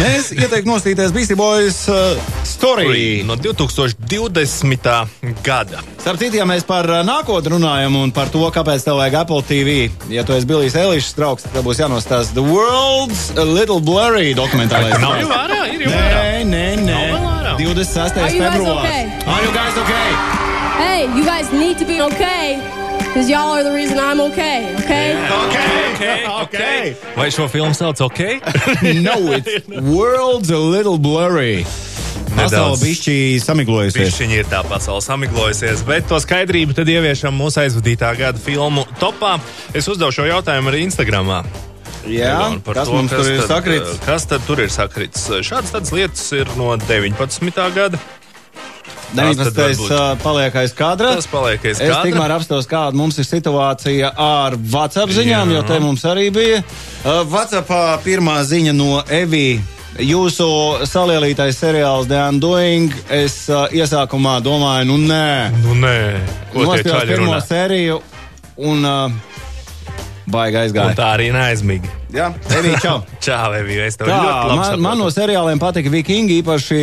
[0.00, 3.20] mēs ieteiktu nostīties Beastie Boys uh, story.
[3.22, 4.88] No 2020.
[5.46, 5.84] gada.
[6.00, 9.38] Starp citu, ja mēs par uh, nākotni runājam un par to, kāpēc tev vajag Apple
[9.46, 9.76] TV,
[10.10, 14.98] ja tu esi Bilijs Elišs draugs, tad būs jānostāsta The World's a Little Blurry dokumentālais.
[14.98, 16.18] Nav jau vērā, ir jau vērā.
[16.18, 16.90] Nē, nē, nē.
[16.90, 17.54] Nav vēl ārā.
[17.62, 18.18] 26.
[18.18, 18.82] Are you guys februārs.
[18.82, 19.30] okay?
[19.30, 20.10] Are you guys okay?
[20.82, 22.58] Hey, you guys need to be okay.
[23.18, 25.18] Because y'all are the reason I'm okay, okay?
[25.90, 26.94] Okay, okay.
[27.16, 28.38] Vai šo filmu sauc OK?
[29.02, 31.66] no, it's World's a Little Blurry.
[32.36, 34.14] Pasaule bišķi samiglojusies.
[34.22, 39.40] Viņa ir tā pasaule samiglojusies, bet to skaidrību tad ieviešam mūsu aizvadītā gada filmu topā.
[39.74, 41.42] Es uzdevu šo jautājumu arī Instagramā.
[42.06, 43.98] Jā, par kas to, mums tur ir tad, sakrits?
[44.06, 45.26] Kas tad tur ir sakrits?
[45.42, 47.50] Šādas lietas ir no 19.
[47.74, 47.98] gada.
[49.16, 49.78] Tas tad 19.
[49.78, 51.14] varbūt- uh, paliek aiz kadra.
[51.16, 52.02] Tas paliek aiz Es kadra.
[52.04, 55.54] tikmēr apstāstu, kāda mums ir situācija ar WhatsApp ziņām, Jā.
[55.56, 56.62] jo te mums arī bija.
[57.04, 59.60] Uh, WhatsAppā pirmā ziņa no Evī.
[59.98, 60.46] Jūsu
[60.86, 62.92] salielītais seriāls The Undoing.
[63.10, 66.20] Es uh, iesākumā domāju, nu nē, Nu, nē,
[66.52, 67.40] ko čaļi pirmo runā.
[67.48, 68.00] sēriju
[68.58, 69.10] un uh,
[70.30, 70.94] baigi Un aizgāja.
[70.98, 71.90] tā arī neaizmīgi.
[72.14, 73.02] Jā, Evī, čau!
[73.24, 74.82] Čau, Evija, es tev Tā, ļoti labi man, saprotu.
[74.86, 76.78] man no seriāliem patika Vikingi, īpaši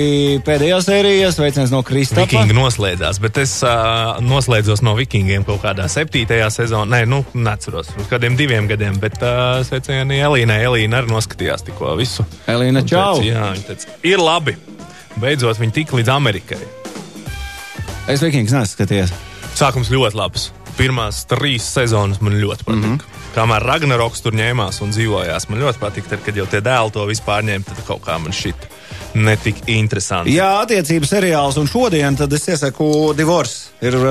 [0.46, 1.32] pēdējā sērija.
[1.34, 2.28] Sveiciens no Kristapa.
[2.28, 6.86] Vikingi noslēdzās, bet es uh, noslēdzos no vikingiem kaut kādā septītajā sezonā.
[6.94, 10.60] Nē, nu, neatceros, uz kādiem diviem gadiem, bet uh, sveicieni Elīnai.
[10.70, 12.26] Elīna arī noskatījās tikko visu.
[12.52, 13.18] Elīna, Un čau!
[13.18, 14.58] Teica, jā, viņa teica, ir labi.
[15.18, 16.62] Beidzot, viņi tika līdz Amerikai.
[18.12, 19.10] Es Vikings neskaties.
[19.58, 20.50] Sākums ļoti labs.
[20.76, 22.88] Pirmās trīs sezonas man ļoti patika.
[22.88, 23.22] Mm -hmm.
[23.36, 26.10] Kamēr Ragnaroks tur ņēmās un dzīvojās, man ļoti patika.
[26.10, 28.68] Tad, kad jau tie dēli to vispār ņēma, tad kaut kā man šit
[29.16, 30.36] netika interesanti.
[30.36, 33.72] Jā, attiecības seriāls, un šodien tad es iesaku Divorce.
[33.82, 34.06] Ir uh,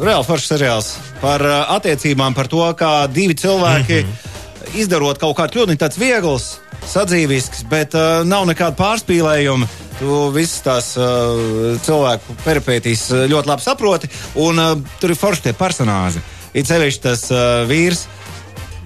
[0.00, 4.80] reāli foršs seriāls par uh, attiecībām, par to, kā divi cilvēki mm -hmm.
[4.80, 9.66] izdarot kaut kādu kļūdu, tāds viegls, sadzīvisks, bet uh, nav nekāda pārspīlējuma.
[10.00, 14.08] Tu visas tās uh, cilvēku peripētīs uh, ļoti labi saproti,
[14.40, 14.70] un uh,
[15.02, 16.22] tur ir forši tie personāži.
[16.56, 18.06] Ir sevišķi tas uh, vīrs.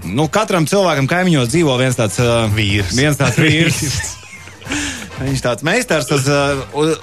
[0.05, 2.90] Nu, katram cilvēkam kaimiņos dzīvo viens tāds uh, Vīrs.
[2.98, 3.79] Viens tāds vīrs.
[5.22, 6.96] Viņš tāds meistars uz, uh, uz,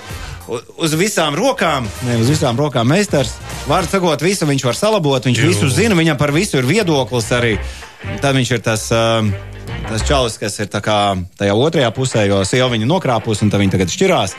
[0.51, 1.87] uz- uz visām rokām.
[2.05, 3.31] Ne, uz visām rokām meistars.
[3.71, 5.49] Var sakot, visu viņš var salabot, viņš Jū.
[5.53, 7.55] visu zina, viņam par visu ir viedoklis arī.
[8.21, 8.85] Tad viņš ir tas.
[8.93, 9.31] Uh,
[9.91, 14.35] Tas čalis, kas ir tajā otrajā pusē, jo sieva viņu nokrāpus, un viņi tagad šķirās.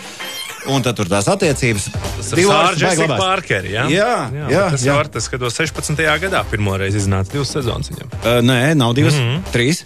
[0.73, 1.88] Un tad tur tās attiecības.
[1.93, 2.45] Baigi
[2.81, 3.21] Jessica labās.
[3.21, 3.67] Parker.
[3.69, 4.95] Jā, Jā, jā, tas jā.
[4.97, 6.01] ir tas, kad 16.
[6.23, 8.15] gadā pirmo reizi iznāca divas sezonas viņam.
[8.23, 9.53] Uh, nē, nav divas, mm -hmm.
[9.53, 9.83] trīs.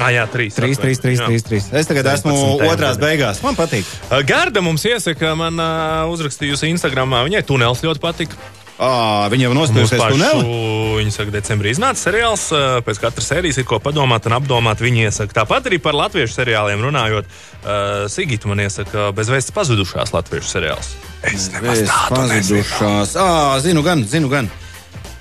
[0.00, 0.56] Ah, jā, trīs.
[0.58, 1.70] Trīs, trīs, trīs, trīs, trīs.
[1.70, 2.72] Es tagad esmu 17.
[2.72, 3.42] otrās beigās.
[3.44, 3.86] Man patīk.
[4.10, 8.34] Uh, Garda mums iesaka, man uh, uzrakstījusi Instagramā, viņai tunels ļoti patika.
[8.74, 10.54] À, viņa jau pašu, tuneli.
[10.98, 12.48] viņa saka, decembrī iznāca seriāls.
[12.86, 14.82] Pēc katras sērijas ir ko padomāt un apdomāt.
[14.82, 17.30] Viņa iesaka, tāpat arī par latviešu seriāliem runājot.
[17.62, 20.90] Uh, Sigita man iesaka, bezvēsts pazudušās latviešu seriāls.
[21.30, 23.14] Es nemaz pazudušās.
[23.14, 23.28] À,
[23.62, 24.50] zinu, gan, zinu, gan.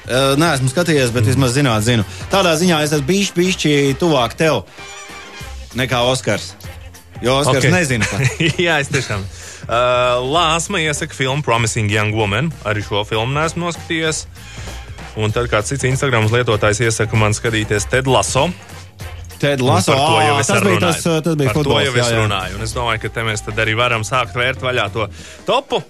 [0.03, 2.03] Uh, Nē, esmu skatījies, bet vismaz zināt, zinu.
[2.33, 4.63] Tādā ziņā es esmu bijis pišķi tuvāk tev
[5.77, 6.55] nekā Oskars.
[7.23, 7.69] Jo Oskars Ok.
[7.69, 7.77] okay.
[7.77, 8.09] nezina.
[8.09, 8.43] pat.
[8.65, 9.23] Jā, es tiešām.
[9.63, 12.51] Uh, Lāsma iesaka filmu Promising Young Woman.
[12.67, 14.25] Arī šo filmu neesmu noskatījies.
[15.23, 18.49] Un tad kāds cits Instagram lietotājs iesaka man skatīties Ted Lasso.
[19.43, 21.87] Ted par to jau ā, es tas bija tas, tas bija par to futbols.
[21.89, 22.57] jau es runāju.
[22.57, 25.07] Un es domāju, ka te mēs tad arī varam sākt vērt vaļā to
[25.47, 25.81] topu.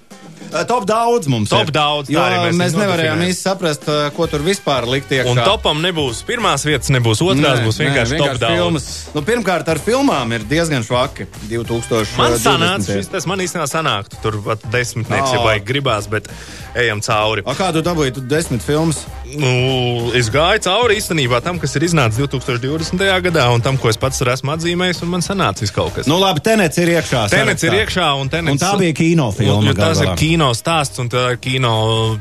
[0.52, 1.72] Uh, Top daudz mums Top ir.
[1.76, 5.32] daudz, Jo arī mēs mēs nevarējām īsti saprast, uh, ko tur vispār likt iekšā.
[5.32, 8.54] Un topam nebūs pirmās vietas, nebūs otrās, būs vienkārši top daudz.
[8.54, 8.88] filmas.
[9.16, 11.26] Nu, pirmkārt, ar filmām ir diezgan švaki.
[11.50, 12.18] 2000.
[12.20, 14.20] Man sanāca, šis tas man īstenībā sanāktu.
[14.22, 15.46] Tur pat desmitnieks, ja Ā.
[15.48, 16.30] vajag gribās, bet
[16.76, 17.44] ejam cauri.
[17.46, 19.04] A, kā tu dabūji tu desmit filmas?
[19.34, 23.02] Nu, es gāju cauri īstenībā tam, kas ir iznācis 2020.
[23.26, 26.10] gadā, un tam, ko es pats esmu atzīmējis, un man sanācis kaut kas.
[26.10, 27.24] Nu, labi, tenets ir iekšā.
[27.34, 31.10] Tenets ir iekšā, un, tenets, Un tā bija kinofilma, jo tas ir kino stāsts, un
[31.14, 31.74] tā ir kino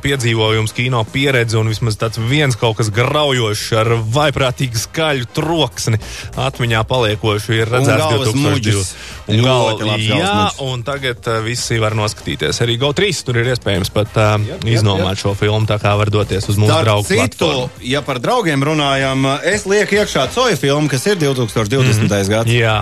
[0.05, 6.01] piedzīvojums, kino pieredze, un vismaz tāds viens kaut kas graujošs ar vaiprātīgu skaļu troksni
[6.41, 8.49] atmiņā paliekošu ir redzēts galvas 2020.
[8.49, 8.95] muģis.
[9.33, 12.59] Un Ļoti gal, jā, un tagad uh, visi var noskatīties.
[12.65, 16.57] Arī GO3 tur ir iespējams pat uh, iznomāt šo filmu, tā kā var doties uz
[16.61, 17.70] mūsu Starp draugu citu, platformu.
[17.88, 22.07] ja par draugiem runājam, es lieku iekšā Coja filmu, kas ir 2020.
[22.07, 22.28] Mm.
[22.28, 22.50] gads.
[22.50, 22.78] Jā,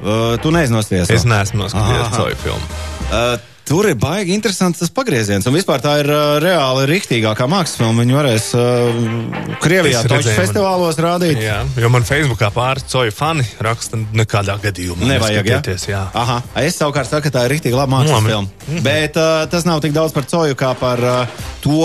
[0.00, 1.10] Uh, tu neiznosties.
[1.12, 2.64] es neesmu noskatījies šo filmu.
[3.10, 5.46] Uh, tur ir baigi interesants tas pagrieziens.
[5.46, 8.02] Un vispār tā ir uh, reāli rīktīgākā mākslas filma.
[8.02, 11.38] Viņu varēs uh, Krievijā toču redzēju, man- festivālos rādīt.
[11.44, 15.60] Jā, jo man Facebookā pāris coju fani raksta, nekādā gadījumā Nevajag, ja?
[15.60, 16.02] neskatieties, jā.
[16.18, 16.40] Aha.
[16.64, 18.34] Es savukārt saku, ka tā ir rīktīgi laba mākslas Labi.
[18.34, 18.82] filma.
[18.90, 21.80] Bet uh, tas nav tik daudz par Coju kā par uh, to,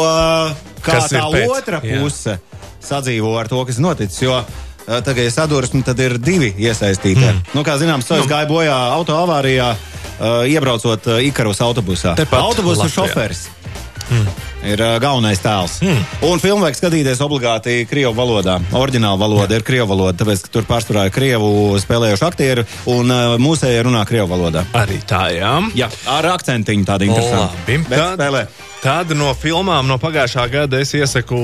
[0.82, 2.02] kā Kas tā pēc, otra jā.
[2.02, 2.40] puse
[2.86, 4.22] sadzīvo ar to, kas noticis.
[4.26, 4.42] Jo
[4.86, 7.26] tagad ir sadursme, tad ir divi iesaistītie.
[7.32, 7.40] Mm.
[7.58, 9.72] Nu, kā zināms, Cojas gāja bojā auto avārijā,
[10.48, 12.16] iebraucot uh, Ikarus autobusā.
[12.16, 13.08] Tepat Autobusu Latvijā.
[13.08, 13.48] šoferis.
[14.66, 15.78] Ir uh, galvenais tēls.
[15.86, 16.04] Mm.
[16.26, 18.58] Un filmu vajag skatīties obligāti krievu valodā.
[18.76, 19.62] Oriģināla valoda Jā.
[19.62, 21.50] ir krievu valoda, tāpēc, tur pārsvarā ir krievu
[21.84, 24.66] spēlējuši aktieri un uh, mūsēji runā krievu valodā.
[24.78, 25.58] Arī tā, jā.
[25.78, 27.86] Jā, ar akcentiņu tādu interesantu.
[27.92, 28.64] Tad-.
[28.86, 31.38] Tad no filmām no pagājušā gada es iesaku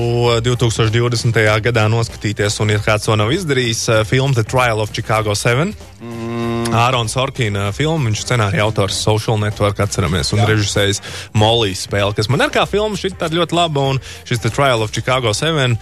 [0.45, 1.39] 2020.
[1.65, 5.73] gadā noskatīties, un, ja kāds to nav izdarījis, filmu The Trial of Chicago 7.
[6.01, 6.51] Mm.
[6.71, 11.01] Ārons Sorkina filma, viņš scenārija autors Social Network, atceramies, un režisējis
[11.36, 14.93] Molijas spēli, kas man ir kā filma, šī tāda ļoti laba, un šis Trial of
[14.95, 15.78] Chicago 7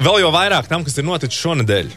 [0.00, 1.90] vēl jau vairāk tam, kas ir noticis šonadēļ.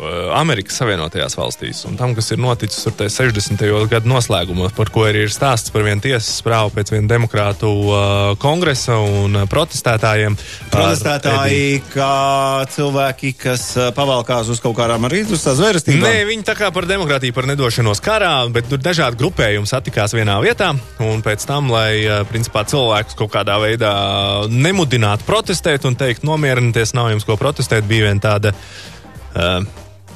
[0.00, 3.64] Uh, Amerikas Savienotajās valstīs un tam, kas ir noticis tajā 60.
[3.92, 8.00] gadu noslēgumā, par ko arī ir stāsts par vienu tiesas sprāvu pēc viena demokrātu uh,
[8.42, 10.38] kongresa un uh, protestētājiem.
[10.72, 12.12] Protestētāji, kā
[12.72, 16.04] cilvēki, kas pavalkās uz kaut kādām arī uz tās zvērstībām.
[16.04, 20.38] Nē, viņi tā kā par demokrātiju, par nedošanos karā, bet tur dažādi grupējumi satikās vienā
[20.44, 20.72] vietā.
[21.04, 23.92] Un pēc tam, lai eh, principā, cilvēkus kaut kādā veidā
[24.50, 29.64] nemudinātu protestēt un teikt, nomierinieties, nav jums ko protestēt, bija viena tāda uh,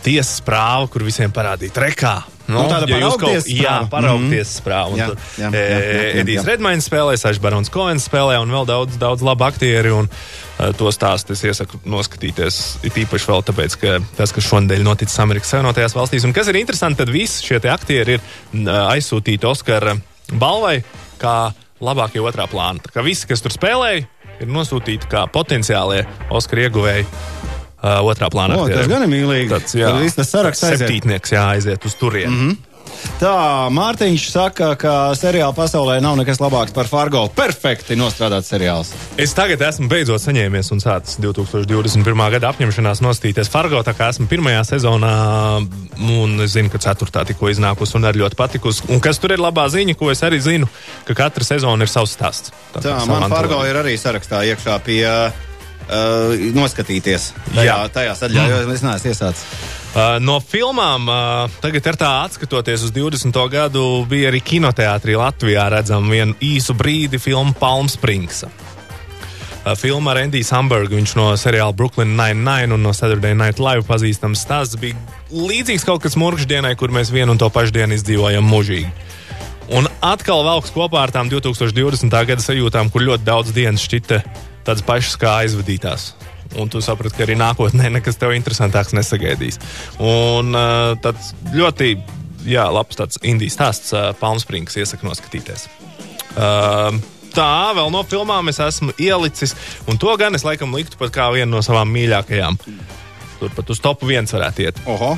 [0.04, 2.14] tiesas prāva, kur visiem parādīja trekā.
[2.44, 3.30] Nu, tāda ja jūs kaut-
[3.64, 3.88] prāva.
[3.88, 4.50] paraugties.
[4.92, 6.46] Un Jā, tur, jā, e, jā, jā, jā, Edijs jā.
[6.50, 9.94] Redmains spēlē, Sašs Barons Koens spēlē un vēl daudz, daudz labu aktieri.
[9.96, 12.84] Un, uh, to stāstu es iesaku noskatīties.
[12.84, 16.60] It īpaši vēl tāpēc, ka tas, kas šonadēļ noticis Amerikas Savienotajās valstīs, un kas ir
[16.60, 19.96] interesanti, tad visi šie aktieri ir uh, aizsūtīti Oskara
[20.36, 20.82] balvai
[21.18, 22.80] kā labākie otrā plāna.
[22.84, 24.04] Tā kā visi, kas tur spēlēja,
[24.40, 27.08] ir nosūtīti kā potenciālie Oskara ieguvēji.
[27.84, 28.56] Uh, otrā plānā.
[28.56, 29.50] O, tas gan ir mīlīgi.
[29.50, 30.86] Tāds, jā, tas saraksts aiziet.
[30.86, 32.32] septītnieks jāaiziet uz turieni.
[32.32, 32.70] Mm -hmm.
[33.20, 37.28] Tā, Mārtiņš saka, ka seriāla pasaulē nav nekas labāks par Fargo.
[37.36, 38.90] Perfekti nostrādāts seriāls.
[39.20, 42.24] Es tagad esmu beidzot saņēmies un sācis 2021.
[42.36, 43.82] gada apņemšanās nostīties Fargo.
[43.86, 45.14] Tā kā esmu pirmajā sezonā,
[46.00, 48.88] un es zinu, ka ceturtā tikko iznākusi un arī ļoti patikusi.
[48.88, 50.70] Un kas tur ir labā ziņa, ko es arī zinu,
[51.04, 52.54] ka katra sezona ir savs stāsts.
[52.72, 55.53] Tā, kā man Fargo ir arī sarakstā iekšā pie uh,
[56.54, 57.32] noskatīties.
[57.54, 57.78] Tajā, Jā.
[57.92, 59.46] tajā sadaļā, jo es neesmu iesācis.
[59.94, 63.36] Uh, no filmām, uh, tagad ar tā atskatoties uz 20.
[63.46, 68.42] gadu, bija arī kinoteātrī Latvijā redzama viena īsu brīdi filma Palm Springs.
[68.42, 73.86] Uh, Filma ar Endiju Sambergu, viņš no seriāla Brooklyn Nine-Nine un no Saturday Night Live
[73.86, 74.98] pazīstams stāsts bija
[75.30, 78.90] līdzīgs kaut kas mūždienai, kur mēs vienu un to pašu dienu izdzīvojam mūžīgi.
[79.78, 82.10] Un atkal velks kopā ar tām 2020.
[82.10, 84.20] gada sajūtām, kur ļoti daudz dienas šķita
[84.66, 86.12] tādas pašas kā aizvadītās.
[86.60, 89.58] Un tu saprati, ka arī nākotnē nekas tev interesantāks nesagaidīs.
[89.98, 91.96] Un uh, tāds ļoti
[92.46, 95.66] jā, labs tāds indijas stāsts, uh, Palm Springs, iesaku noskatīties.
[96.34, 96.94] Uh,
[97.34, 99.54] tā vēl no filmām es esmu ielicis,
[99.90, 102.58] un to gan es laikam liktu pat kā vienu no savām mīļākajām.
[103.40, 104.82] Turpat uz topu viens varētu iet.
[104.90, 105.14] Oho!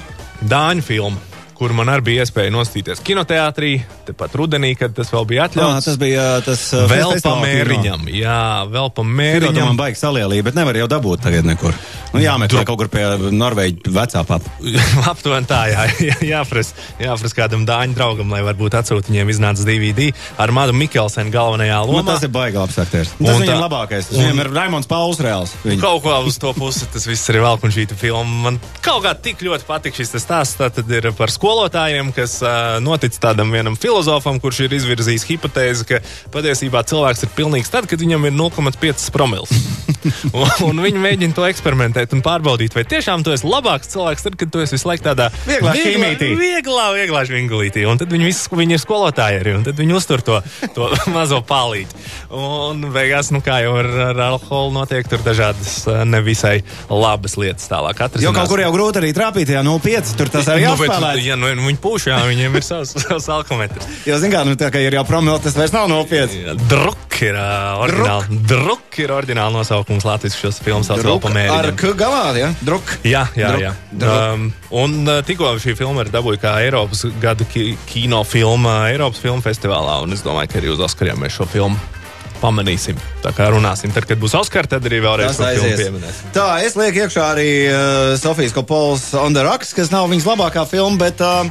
[0.47, 1.21] Dāņu filmu,
[1.59, 3.73] kur man arī bija iespēja nostīties kinoteātrī,
[4.07, 5.85] tepat rudenī, kad tas vēl bija Jā, atļauts.
[5.89, 8.39] tas bija uh, tas uh, vēl pa mēriņam, jā,
[8.73, 9.77] vēl pa mēriņam.
[9.77, 11.75] baigi salielī, bet nevar jau dabūt tagad nekur.
[12.15, 13.03] Nu, jāmeklē kaut kur pie
[13.35, 14.53] Norvēģa vecā papa.
[15.11, 20.11] Aptuveni tā, jā, jā, jāprasa, jāprasa kādam dāņu draugam, lai varbūt atsūta viņiem iznāca DVD
[20.41, 22.07] ar Madu Mikelsenu galvenajā Nu, lomā.
[22.15, 23.11] tas ir baigi labs aktieris.
[23.19, 24.09] Tas Un viņam tā- labākais.
[24.09, 25.53] Tas un- viņam ir Raimons Pauls reāls.
[25.67, 25.81] Viņa.
[25.83, 29.13] Kaut kā uz to pusi tas viss ir vēl, un šī filma man kaut kā
[29.21, 29.99] tik ļoti patīk.
[30.01, 35.27] Šis stāsts tad ir par skolotājiem, kas uh, notic tādam vienam filozofam, kurš ir izvirzījis
[35.29, 36.01] hipotēzi, ka
[36.35, 39.53] patiesībā cilvēks ir pilnīgs tad, kad viņam ir 0,5 promils.
[40.35, 44.39] un, un viņi mēģina to eksperimentēt un pārbaudīt, vai tiešām tu esi labāks cilvēks, tad,
[44.41, 46.33] kad tu esi visu laiku tādā Vieglā šķīmītī.
[46.41, 47.87] Vieglā, vieglā žvingulītī.
[47.87, 50.41] Un tad viņi, visi, viņi ir skolotāji arī, un tad viņi uztur to,
[50.75, 52.03] to mazo palīti.
[52.35, 55.79] Un beigās, nu kā jau ar, ar alkoholu notiek, tur dažādas
[56.11, 56.59] nevisai
[56.91, 58.03] labas lietas tālāk.
[58.19, 61.36] Jo kaut kur jau grūti arī trāpīt, ja 0,5 tur tas arī nu, bet, jāspēlē.
[61.45, 63.89] Ja, nu, viņi pūš, jā, viņiem ir savs, savs alkometrs.
[64.09, 66.55] Jo, zin kā, nu, tā kā ir jau promils, tas vairs nav 0,5.
[66.71, 68.39] Druk ir uh, oriģināli.
[68.51, 71.71] Druk ir oriģināli nosaukums Latvijas šos filmas pa Ar.
[71.77, 72.53] K galā, ja?
[72.65, 72.97] Druk.
[73.07, 73.75] Jā, jā, Druk, jā.
[73.93, 74.23] druk.
[74.37, 74.49] Um,
[74.83, 79.45] un uh, tikko šī filma ir dabūjusi kā Eiropas gada ki kino filma Eiropas filmu
[79.45, 80.01] festivālā.
[80.05, 81.97] Un es domāju, ka arī uz Oskariem mēs šo filmu
[82.43, 82.99] pamanīsim.
[83.25, 86.31] Tā kā runāsim, tad, kad būs Oskars, tad arī vēlreiz pieminēsim.
[86.37, 90.67] Tā, es lieku iekšā arī uh, Sofijas Kopols On the Rocks, kas nav viņas labākā
[90.71, 91.45] filma, bet uh,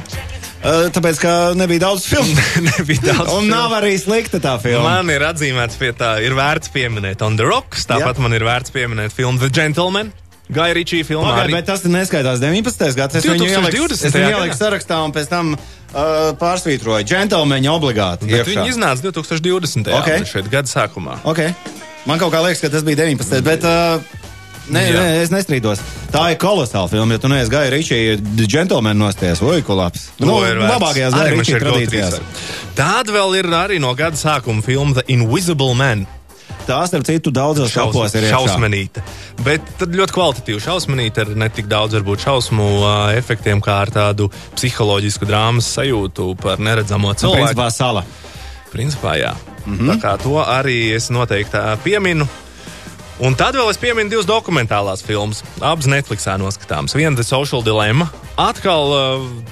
[0.94, 2.34] tāpēc, ka nebija daudz filmu.
[2.70, 3.32] Nebija daudz.
[3.32, 3.50] Un filmu.
[3.52, 4.98] nav arī slikta tā filma.
[5.00, 7.86] Man ir atzīmēts pie tā, ir vērts pieminēt On the Rocks.
[7.90, 8.22] Tāpat Jā.
[8.24, 10.12] man ir vērts pieminēt filmu The Gentleman.
[10.46, 11.32] Gai Ričī filmā.
[11.32, 12.94] Pagaid, arī- bet tas neskaitās 19.
[12.94, 13.16] gads.
[13.18, 14.06] Es viņu ieliku, 2020.
[14.06, 14.36] es viņu gadā.
[14.38, 15.56] ieliku sarakstā un pēc tam
[15.96, 17.08] uh, pārsvītroju.
[17.08, 18.28] Džentlmeņa obligāti.
[18.28, 19.88] Viņi iznāca 2020.
[19.90, 20.04] Ok.
[20.04, 20.28] Okay.
[20.28, 21.18] šeit gada sākumā.
[21.24, 21.56] Okay.
[22.06, 23.42] Man kaut kā liekas, ka tas bija 19.
[23.46, 23.64] bet.
[23.66, 24.24] Uh,
[24.66, 24.98] Nē, Jā.
[24.98, 25.78] nē, es nestrīdos.
[26.10, 27.14] Tā ir kolosāla filma.
[27.14, 29.60] Ja tu neesi gājis Ričija, džentlmenis nosties, oi.
[29.62, 29.76] To
[30.42, 30.72] ir vērts.
[30.72, 32.16] labākajās man Ričija tradīcijās.
[32.74, 36.02] Tāda vēl ir arī no gada sākuma filma The Invisible Man.
[36.66, 39.02] Tā, starp citu, daudzos šausmos ir šausmanīta.
[39.46, 42.66] Bet ļoti kvalitatīva šausmanīta ar ne tik daudz varbūt šausmu
[43.14, 47.44] efektiem, kā ar tādu psiholoģisku drāmas sajūtu par neredzamo Nu, cilvēku.
[47.44, 48.02] Principā sala.
[48.72, 49.36] Principā, jā.
[49.64, 49.78] Mm.
[49.78, 49.92] -hmm.
[49.92, 52.26] Tā kā to arī es noteikti pieminu.
[53.18, 55.44] Un tad vēl es pieminu divas dokumentālās filmas.
[55.60, 56.94] Abas Netflixā noskatāmas.
[56.94, 58.10] Viena ir Social Dilemma.
[58.36, 58.92] Atkal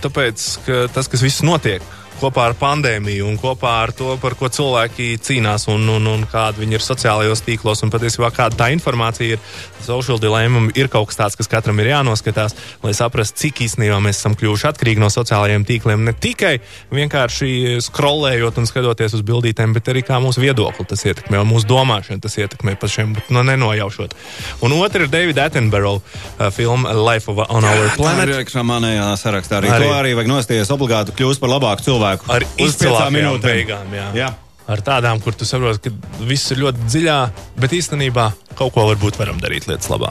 [0.02, 1.82] tāpēc, ka tas, kas viss notiek
[2.20, 6.62] kopā ar pandēmiju un kopā ar to, par ko cilvēki cīnās un, un, un kāda
[6.62, 9.42] viņi ir sociālajos tīklos un patiesībā kāda tā informācija ir.
[9.84, 14.16] Social dilemma ir kaut kas tāds, kas katram ir jānoskatās, lai saprastu, cik īstenībā mēs
[14.22, 16.06] esam kļuvuši atkarīgi no sociālajiem tīkliem.
[16.06, 16.54] Ne tikai
[16.94, 21.68] vienkārši scrollējot un skatoties uz bildītēm, bet arī kā mūsu viedokli tas ietekmē, un mūsu
[21.68, 24.16] domāšanu tas ietekmē pašiem, no nenojaušot.
[24.64, 28.34] Un otra ir Davida Attenborough uh, filma Life of, on Our Tā ir Planet.
[28.40, 29.60] iekšā manējā sarakstā.
[29.60, 29.68] Arī.
[29.74, 29.84] arī.
[29.84, 32.03] to arī vajag nosties obligāti kļūst par labāku cilvēku.
[32.12, 33.94] Ar Uz piecām izcilākajām beigām.
[33.96, 34.08] Jā.
[34.18, 34.32] Jā.
[34.64, 37.18] Ar tādām, kur tu saproti, ka viss ir ļoti dziļā,
[37.60, 40.08] bet īstenībā kaut ko varbūt varam darīt lietas labā.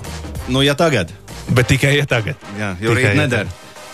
[0.53, 1.09] Nu, ja tagad,
[1.51, 2.39] Bet tikai ja tagad.
[2.59, 3.49] jā, jo rīt nedara.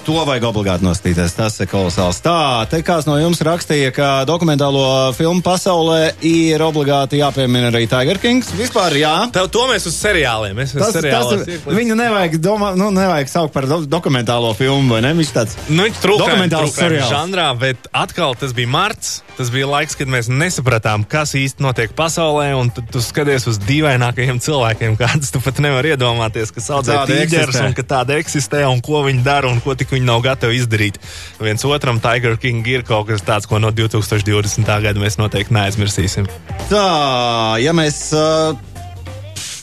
[0.08, 1.36] To vajag obligāti nostīties.
[1.38, 2.18] Tas ir kolosāls.
[2.26, 8.18] Tā, te kāds no jums rakstīja, ka dokumentālo filmu pasaulē ir obligāti jāpiemina arī Tiger
[8.18, 8.50] Kings.
[8.58, 9.12] Vispār jā.
[9.36, 10.56] Tev, to mēs uz seriāliem.
[10.58, 11.76] Mēs Tas, tas, ieklīdam.
[11.78, 15.12] viņu nevajag, domā, nu, nevajag saukt par do dokumentālo filmu, vai ne?
[15.20, 17.12] Viņš tāds Nu, viņš trūkst dokumentāls seriāls.
[17.14, 19.20] žanrā, bet atkal tas bija marts.
[19.38, 22.50] Tas bija laiks, kad mēs nesapratām, kas īsti notiek pasaulē.
[22.60, 27.20] Un tad tu skaties uz dīvainākajiem cilvēkiem, kādus tu pat nevari iedomāties, kas audzē Tādi
[27.22, 27.68] tīģerus eksistē.
[27.70, 31.00] un ka tāda eksistē un ko viņi dara un ko tik viņi nav gatavi izdarīt.
[31.42, 34.66] Viens otram Tiger King ir kaut kas tāds, ko no 2020.
[34.86, 36.30] gada mēs noteikti neaizmirsīsim.
[36.70, 36.86] Tā,
[37.64, 38.58] ja mēs uh,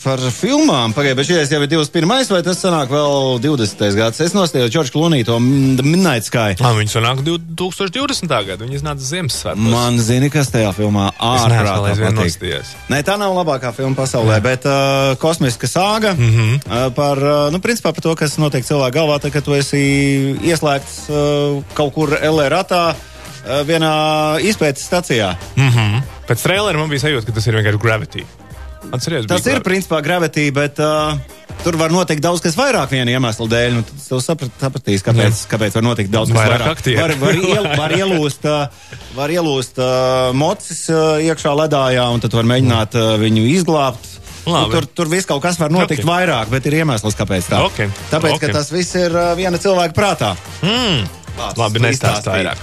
[0.03, 2.31] par filmām pagaidām, bet šis jau ir 21.
[2.33, 3.83] vai tas sanāk vēl 20.
[3.97, 4.21] gads?
[4.23, 6.55] Es nostājos Čorča Klunī to Midnight Sky.
[6.61, 8.31] Ah, viņi sanāk 2020.
[8.47, 8.59] gada.
[8.63, 9.69] Viņi iznāca Ziemassvētkos.
[9.73, 12.73] Man zini, kas tajā filmā nostājies.
[12.91, 16.31] Nē, tā nav labākā filma pasaulē, bet uh, kosmiska sāga mm.
[16.31, 16.55] -hmm.
[16.63, 20.37] uh, par, uh, nu, principā par to, kas notiek cilvēku galvā, tad, kad tu esi
[20.43, 25.35] ieslēgts uh, kaut kur LR ratā uh, vienā izpētes stacijā.
[25.55, 26.01] Mm -hmm.
[26.27, 28.25] Pēc trījuma man bija sajūta, ka tas ir vienkārši gravity.
[28.91, 29.65] Atceries, Tas ir Gravity?
[29.67, 31.17] principā gravitī, bet uh,
[31.65, 33.73] tur var notikt daudz kas vairāk viena iemesla dēļ.
[33.75, 36.85] Nu, tad tu saprat, sapratīs, kāpēc, kāpēc var notikt daudz kas Vairāk vairāk.
[37.01, 42.37] Var, var, iel, var ielūst, uh, var ielūst uh, mocis uh, iekšā ledājā, un tad
[42.37, 44.13] var mēģināt uh, viņu izglābt.
[44.47, 44.69] Labi.
[44.69, 46.07] Nu, tur, tur viss kaut kas var notikt Ok.
[46.07, 46.11] okay.
[46.13, 47.59] vairāk, bet ir iemesls, kāpēc tā.
[47.67, 47.81] Ok.
[48.13, 48.45] Tāpēc, Ok.
[48.45, 50.29] ka tas viss ir uh, viena cilvēka prātā.
[50.63, 51.03] Mm.
[51.35, 52.61] Vārds Labi, nestāst vairāk.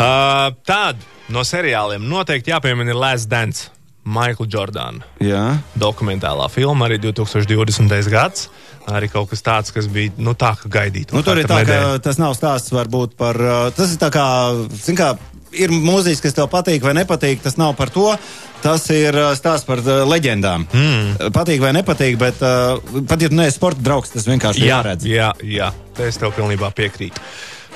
[0.00, 3.68] Uh, Tāda no seriāliem noteikti jāpiemina Last Dance.
[4.08, 5.42] Maikla Jordāna Jā.
[5.78, 8.08] dokumentālā filma arī 2020.
[8.12, 8.48] gads.
[8.88, 11.10] Arī kaut kas tāds, kas bija nu, tā, ka gaidīt.
[11.12, 13.36] Nu, tur ir tā, ka tas nav stāsts varbūt par.
[13.36, 14.24] uh, Tas ir tā kā,
[14.80, 15.10] zin kā,
[15.52, 18.06] ir mūziķis, kas tev patīk vai nepatīk, tas nav par to.
[18.64, 20.64] Tas ir uh, stāsts par uh, leģendām.
[20.72, 21.28] Mm.
[21.36, 25.04] Patīk vai nepatīk, bet pat ja tu neesi sporta draugs, tas vienkārši Jā, jāredz.
[25.04, 25.68] jā, jā,
[26.08, 27.20] es tev pilnībā piekrītu.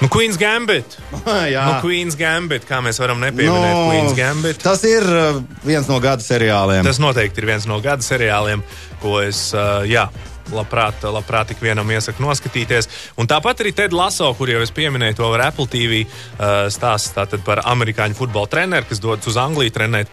[0.03, 0.97] Nu, Queen's Gambit.
[1.55, 1.63] jā.
[1.63, 4.59] Nu, Queen's Gambit, kā mēs varam nepieminēt no, Queen's Gambit.
[4.63, 6.83] tas ir uh, viens no gada seriāliem.
[6.87, 8.65] Tas noteikti ir viens no gada seriāliem,
[9.03, 10.09] ko es, uh, jā,
[10.53, 12.89] labprāt, labprāt ik vienam iesaku noskatīties.
[13.21, 17.15] Un tāpat arī Ted Laso, kur jau es pieminēju to ar Apple TV uh, stāstu
[17.17, 20.11] tātad par amerikāņu futbola treneru, kas dodas uz Angliju trenēt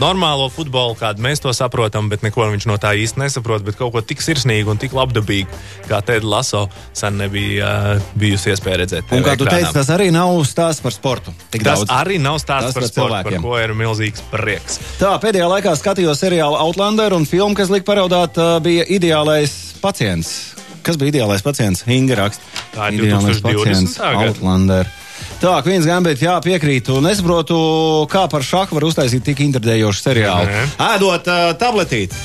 [0.00, 3.64] normālo futbolu, kādu mēs to saprotam, bet neko viņš no tā īsti nesaprot.
[3.66, 5.48] Bet kaut ko tik sirsnīgu un tik labdabīgu,
[5.88, 9.08] kā Ted Laso, sen nebija uh, bijusi iespēja redzēt.
[9.12, 9.58] Un TV kā tu ekrānā.
[9.62, 11.34] teici, tas arī nav stāsts par sportu.
[11.52, 11.92] Tik Tas daudz.
[12.02, 13.42] arī nav stāsts Tas par par sportu, par cilvēkiem.
[13.46, 14.78] ko ir milzīgs prieks.
[15.00, 19.51] Tā, pēdējā laikā skatījos seriālu Outlander un filmu, kas lika paraudāt, bija ideālais
[19.82, 20.32] pacients.
[20.82, 21.84] Kas bija ideālais pacients?
[21.86, 22.42] Inga raksta.
[22.74, 23.62] Tā ir Ideālais 2020.
[23.62, 23.98] pacients.
[24.02, 24.90] Outlander.
[25.42, 26.98] Tā, Queen's Gambit, jā, piekrītu.
[26.98, 27.56] Un es saprotu,
[28.10, 30.50] kā par šahu var uztaisīt tik interdējošu seriālu.
[30.50, 30.62] Nē.
[30.92, 32.18] Ēdot uh, tabletīti.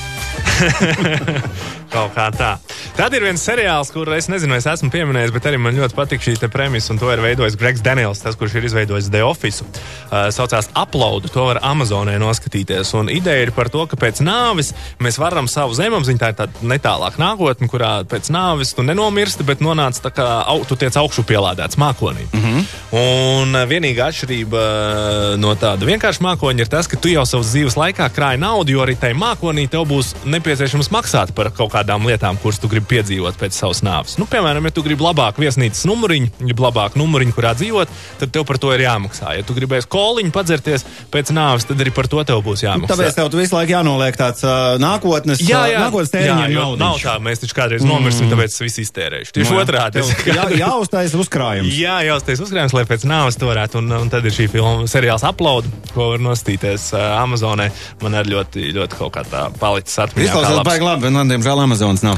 [1.92, 2.58] Kaut kā tā.
[2.98, 6.24] Tad ir viens seriāls, kur es nezinu, es esmu pieminējis, bet arī man ļoti patīk
[6.24, 9.64] šī premisa, un to ir veidojis Gregs Daniels, tas, kurš ir izveidojis The Office.
[9.64, 12.92] Uh, saucās Upload, to var Amazonē noskatīties.
[13.00, 14.74] Un ideja ir par to, ka pēc nāves
[15.04, 19.64] mēs varam savu zemapziņu, tā ir tāda netālāka nākotne, kurā pēc nāves tu nenomirsti, bet
[19.64, 22.28] nonāc tā kā au, tu tiec augšu pielādēts mākonī.
[22.34, 22.68] Mm -hmm.
[22.98, 27.54] Un uh, vienīgā atšķirība uh, no tāda vienkārša mākoņa ir tas, ka tu jau savas
[27.54, 32.04] dzīves laikā krāji naudu, jo arī tai mākonī tev būs nepieciešams maksāt par kaut kādām
[32.08, 34.18] lietām, kuras tu gribi piedzīvot pēc savas nāves.
[34.20, 37.88] Nu, piemēram, ja tu gribi labāku viesnīcas numuriņu, gribi labāku numuriņu, kurā dzīvot,
[38.20, 39.38] tad tev par to ir jāmaksā.
[39.40, 42.92] Ja tu gribēsi koliņu padzerties pēc nāves, tad arī par to tev būs jāmaksā.
[42.92, 46.82] Tāpēc tev visu laiku jānoliek tāds uh, nākotnes, Jā, jā, nākotnes naudiņš.
[46.82, 47.16] nav tā.
[47.24, 49.34] Mēs taču kādreiz nomirsim, tāpēc es visu iztērēšu.
[49.38, 49.64] Tieši Nu jā.
[49.64, 50.04] otrādi.
[50.28, 51.72] Jā, jāuztaisa uzkrājums.
[51.78, 53.80] Jā, jāuztais uzkrājums, lai pēc nāves to varētu.
[53.82, 57.70] Un, un tad ir šī filma, seriāls upload, ko var nostīties uh, Amazonē.
[58.04, 60.34] Man arī ļoti, ļoti kaut kā tā palicis atmiņā.
[60.58, 60.68] labs.
[60.68, 62.18] baigi labi, man, diemžēl, Amazonas nav.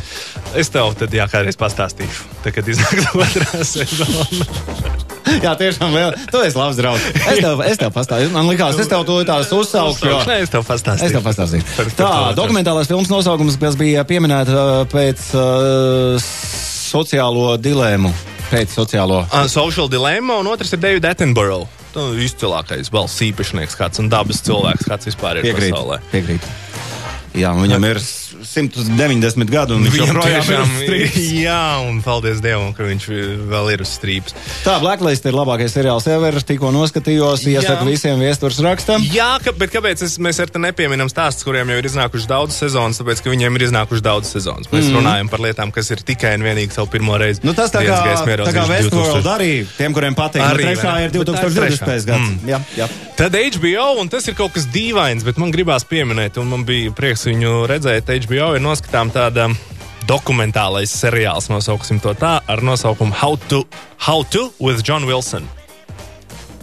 [0.57, 4.45] Es tev tad jā, kādreiz pastāstīšu, tad, kad iznāks otrā sezona.
[5.29, 6.15] Jā, tiešām vēl.
[6.31, 7.03] Tu esi labs draugs.
[7.29, 8.31] Es tev, es tev pastāstīšu.
[8.33, 10.07] Man liekas, es tev to tās uzsaukšu.
[10.09, 11.05] jo- Nē, es tev pastāstīšu.
[11.05, 11.67] Es tev pastāstīšu.
[11.75, 16.17] Par- par Tā, dokumentālās filmas nosaukums, kas bija pieminēta uh, pēc uh,
[16.89, 18.09] sociālo dilēmu.
[18.49, 19.21] Pēc sociālo.
[19.29, 21.67] Uh, Social Dilemma, un otrs ir David Attenborough.
[21.93, 25.73] nu, izcilākais valsts īpašnieks kāds un dabas cilvēks, kāds vispār ir Piekrīt.
[25.75, 25.99] pasaulē.
[26.11, 26.49] Piekrīt.
[27.37, 28.01] Jā, viņam ir
[28.45, 31.29] 190 gadu, un viņš joprojām ir uz strīpas.
[31.45, 33.07] Jā, un paldies Dievam, ka viņš
[33.51, 34.35] vēl ir uz strīpas.
[34.65, 36.39] Tā, Blacklist ir labākais seriāls ever.
[36.49, 39.03] Tikko noskatījos, iesaku visiem viestures rakstam.
[39.13, 42.57] Jā, ka, bet kāpēc es, mēs ar te nepieminam stāstus, kuriem jau ir iznākuši daudz
[42.59, 43.01] sezonas?
[43.01, 44.71] Tāpēc, ka viņiem ir iznākuši daudz sezonas.
[44.73, 44.99] Mēs mm.
[44.99, 47.43] runājam par lietām, kas ir tikai un vienīgi savu pirmo reizi.
[47.47, 48.01] Nu, tas tā kā,
[48.43, 49.33] tā kā Westworld 2000.
[49.35, 50.43] arī tiem, kuriem patīk.
[50.43, 51.85] Nu, trešā ir Bet tā ir 2020.
[51.85, 52.09] trešā.
[52.09, 52.29] gads.
[52.29, 52.49] Mm.
[52.49, 52.89] Jā, jā.
[53.19, 56.93] Tad HBO, un tas ir kaut kas dīvains, bet man gribās pieminēt, un man bija
[56.95, 58.07] prieks viņu redzēt.
[58.29, 59.47] HBO ir noskatām tāda
[60.05, 63.63] dokumentālais seriāls, nosauksim to tā, ar nosaukumu How to,
[64.05, 65.47] How to with John Wilson.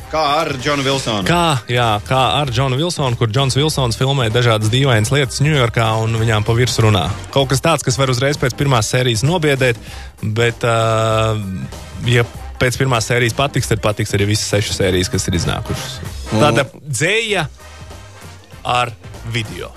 [0.06, 1.26] Kā ar Džonu Vilsonu?
[1.26, 6.14] Kā, jā, kā ar Džonu Vilsonu, kur Džons Vilsons filmē dažādas dīvainas lietas Ņujorkā un
[6.20, 7.08] viņām pa virsmu runā.
[7.34, 9.80] Kaut kas tāds, kas var uzreiz pēc pirmās sērijas nobiedēt,
[10.22, 11.34] bet, uh,
[12.06, 12.22] ja
[12.62, 15.98] pēc pirmās sērijas patiks, tad patiks arī visas sešas sērijas, kas ir iznākušas.
[16.30, 17.48] Tāda dzēja
[18.78, 18.94] ar
[19.34, 19.74] video.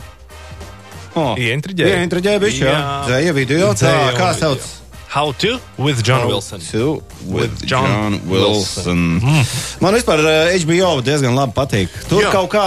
[1.19, 1.39] Oh.
[1.39, 2.01] Ieintriģēja?
[2.03, 2.75] Ieintriģēja, bišķi, jā.
[3.09, 3.73] Dzēja video.
[3.73, 4.53] Tā, Dzēja kā video.
[4.53, 4.75] sauc?
[5.09, 6.61] How to with John Wilson.
[6.69, 8.99] To with With John John, Wilson.
[9.17, 9.79] Mm.
[9.81, 11.95] Man vispār eh, HBO diezgan labi patīk.
[12.11, 12.29] Tur Jā.
[12.35, 12.65] kaut kā,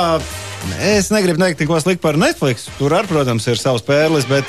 [0.83, 2.67] es negribu teikt neko sliktu par Netflix.
[2.81, 4.49] Tur arī, protams, ir savs pērlis, bet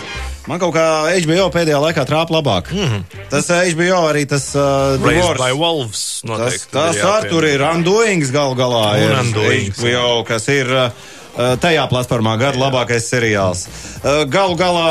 [0.50, 0.88] man kaut kā
[1.22, 2.74] HBO pēdējā laikā trāpa labāk.
[2.74, 3.24] Mm -hmm.
[3.30, 4.98] Tas eh, HBO arī tas uh.
[4.98, 5.44] Raised Divorce.
[5.46, 6.04] by Wolves.
[6.26, 8.86] Tas, noteikti tas ir ar tur ir Undoings gal galā.
[8.98, 10.90] Un ir Undoings, HBO, kas ir uh,
[11.34, 13.66] tajā platformā gada labākais seriāls.
[14.04, 14.90] Uh, galu galā,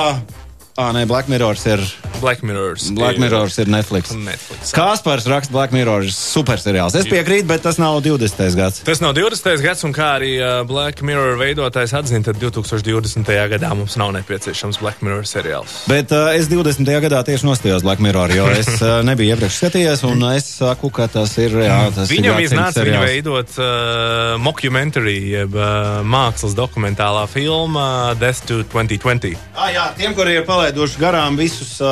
[0.76, 1.84] ah, nē, Black Mirrors ir.
[2.22, 2.88] Black Mirrors.
[2.94, 4.14] Black Mirrors ir Netflix.
[4.14, 4.72] Netflix.
[4.76, 6.96] Kaspars raksta Black Mirrors super seriāls.
[6.98, 8.56] Es piekrītu, bet tas nav 20.
[8.58, 8.82] gads.
[8.86, 9.62] Tas nav 20.
[9.64, 10.34] gads, un kā arī
[10.68, 13.32] Black Mirror veidotājs atzina, tad 2020.
[13.52, 15.82] gadā mums nav nepieciešams Black Mirror seriāls.
[15.90, 16.86] Bet uh, es 20.
[17.04, 21.08] gadā tieši nostājos Black Mirror, jo es uh, nebiju iepriekš skatījies, un es saku, ka
[21.10, 21.56] tas ir.
[21.62, 27.86] Jā, tas ir Viņam iznāca viņa veidot uh, mockumentary, jeb uh, mākslas dokumentālā filma
[28.20, 29.36] Death to 2020.
[29.56, 31.88] Ah, jā, tiem, kuri ir palaiduši garām visus, uh,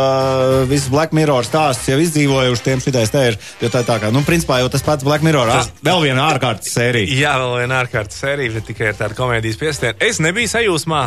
[0.70, 3.38] visus Black Mirror stāstus, jau izdzīvojuši, tiem šitais te ir.
[3.62, 5.48] Jo tā ir tā kā, nu, principā jau tas pats Black Mirror.
[5.54, 7.08] Tas- Vēl viena ārkārtas sērija.
[7.20, 9.94] Jā, vēl viena ārkārtas sērija, bet tikai ar tādu komēdijas piestienu.
[10.00, 11.02] Es nebiju sajūsmā.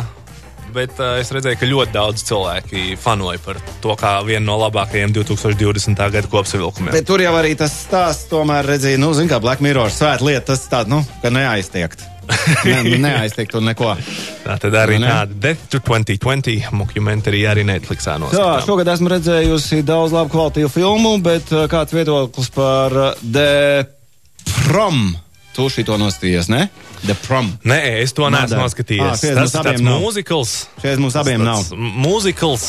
[0.74, 5.12] Bet uh, es redzēju, ka ļoti daudz cilvēki fanoja par to, kā vienu no labākajiem
[5.14, 6.00] 2020.
[6.16, 6.90] gada kopsavilkumiem.
[6.96, 10.48] Bet tur jau arī tas stāsts, tomēr redzēja, nu, zina, kā Black Mirror svēta lieta,
[10.50, 12.02] tas tāds, nu, ka neaiztiekt.
[12.64, 13.90] ne, neaiztiekt un neko.
[14.44, 18.64] Tā tad arī Nu, tāda Death to 2020 mockumentary arī Netflixā Jā, noskatām.
[18.64, 23.84] šogad esmu redzējusi daudz labu kvalitīvu filmu, bet uh, kāds viedoklis par uh, The
[24.64, 25.12] Prom?
[25.54, 26.66] Tu šito nostījies, ne?
[27.04, 27.52] The Prom.
[27.68, 29.12] Nē, es to neesmu noskatījies.
[29.12, 30.52] Ā, šies tas ir tāds mūzikls.
[30.80, 31.66] Šeit mums abiem nav.
[31.76, 32.68] Mūzikls.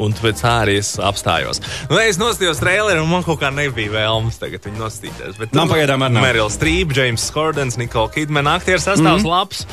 [0.00, 1.58] Un pēc tā arī es apstājos.
[1.90, 5.36] Nu, es nostājos traileru, un man kaut kā nebija vēlmes tagad viņu nostīties.
[5.40, 6.24] Bet Man pagaidām arī nav.
[6.24, 9.32] Merila Strīpa, James Skordens, Nikola Kidmana aktieru sastāvs mm -hmm.
[9.34, 9.66] labs.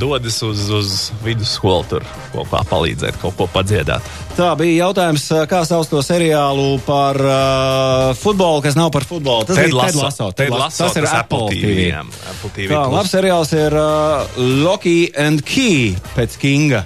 [0.00, 0.92] Dodas uz, uz
[1.24, 4.04] vidusskolu tur kaut kā palīdzēt, kaut ko padziedāt.
[4.36, 9.46] Tā bija jautājums, kā sauc to seriālu par uh, futbolu, kas nav par futbolu.
[9.48, 10.04] Tas Ted bija Ted Lasso.
[10.04, 10.30] Lasso.
[10.36, 11.72] Ted Lasso, tas ir tas Apple Apple TV.
[11.72, 11.86] TV,
[12.32, 16.84] Apple TV Tā, labs seriāls ir uh, Loki and Key pēc Kinga.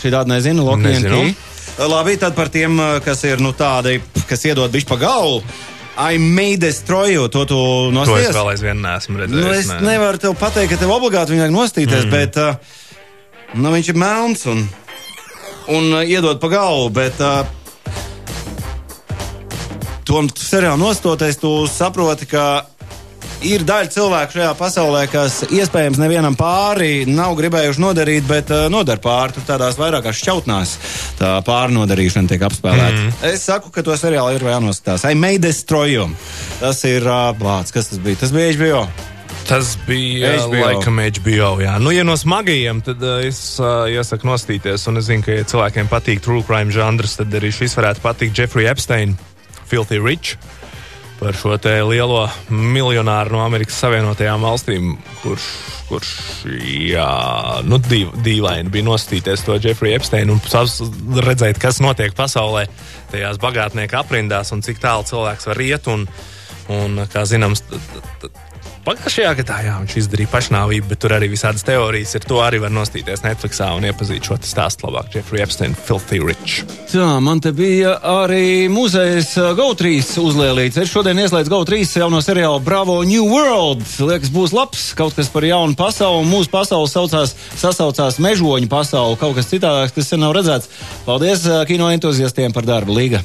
[0.00, 1.22] Šī tāda nezinu, Loki Nezinu.
[1.24, 1.46] and Key.
[1.90, 5.40] Labi, tad par tiem, kas ir nu, tādi, kas iedod bišķi pa galvu.
[5.98, 7.58] I may destroy you, to tu
[7.92, 9.44] To es vēl aizvien neesmu redzējis.
[9.44, 9.80] Nu, es nē.
[9.84, 12.12] nevaru tev pateikt, ka tev obligāti viņai nostīties, mm.
[12.14, 12.54] bet uh,
[13.58, 14.62] nu, viņš ir melns un,
[15.74, 16.88] un uh, iedod pa galvu.
[16.94, 17.42] Bet, uh,
[20.06, 22.44] to seriālu nostoties, tu saproti, ka
[23.46, 29.00] ir daļa cilvēku šajā pasaulē, kas iespējams nevienam pāri nav gribējuši nodarīt, bet uh, nodara
[29.02, 29.36] pāri.
[29.36, 30.74] Tur tādās vairākās šķautnās
[31.20, 32.98] tā pārnodarīšana tiek apspēlēta.
[33.06, 33.14] Mm.
[33.30, 35.06] Es saku, ka to seriālu ir jānoskatās.
[35.08, 36.10] I may destroy you.
[36.60, 38.20] Tas ir uh, blāts, kas tas bija?
[38.20, 38.84] Tas bija HBO.
[39.48, 40.60] Tas bija HBO.
[40.60, 41.50] Laikam HBO.
[41.64, 41.74] Jā.
[41.82, 44.86] Nu, ja no smagajiem, tad uh, es uh, iesaku nostīties.
[44.90, 48.38] Un es zinu, ka, ja cilvēkiem patīk true crime žanrs, tad arī šis varētu patikt
[48.38, 49.16] Jeffrey Epstein,
[49.70, 50.36] Filthy Rich.
[51.20, 51.52] Par šo
[51.84, 55.48] lielo miljonāru no Amerikas Savienotajām valstīm, kurš,
[55.90, 56.12] kurš
[56.88, 57.08] jā,
[57.68, 62.64] nu, dīv, dīvaini bija nostīties to Jeffrey Epsteinu un redzēt, kas notiek pasaulē,
[63.12, 65.90] tajās bagātnieku aprindās un cik tālu cilvēks var iet.
[65.92, 66.08] Un,
[66.72, 68.49] un, kā zināms, t- t- t-
[68.80, 72.24] Pagājušajā gadā jā, viņš izdarīja pašnāvību, bet tur arī visādas teorijas ir.
[72.30, 75.10] To arī var nostīties Netflixā un iepazīt šo stāstu labāk.
[75.12, 76.62] Jeffrey Epstein, Filthy Rich.
[76.88, 80.80] Tā, man te bija arī muzejs uh, GO3 uzlielīts.
[80.80, 83.84] Es šodien ieslēdzu GO3 jauno seriālu Bravo New World.
[84.00, 86.24] Liekas, būs labs kaut kas par jaunu pasauli.
[86.32, 90.72] Mūsu pasaule saucās, sasaucās mežoņu pasauli, kaut kas citādāks, kas sen nav redzēts.
[91.04, 92.96] Paldies uh, kino entuziastiem par darbu.
[92.96, 93.20] Līga.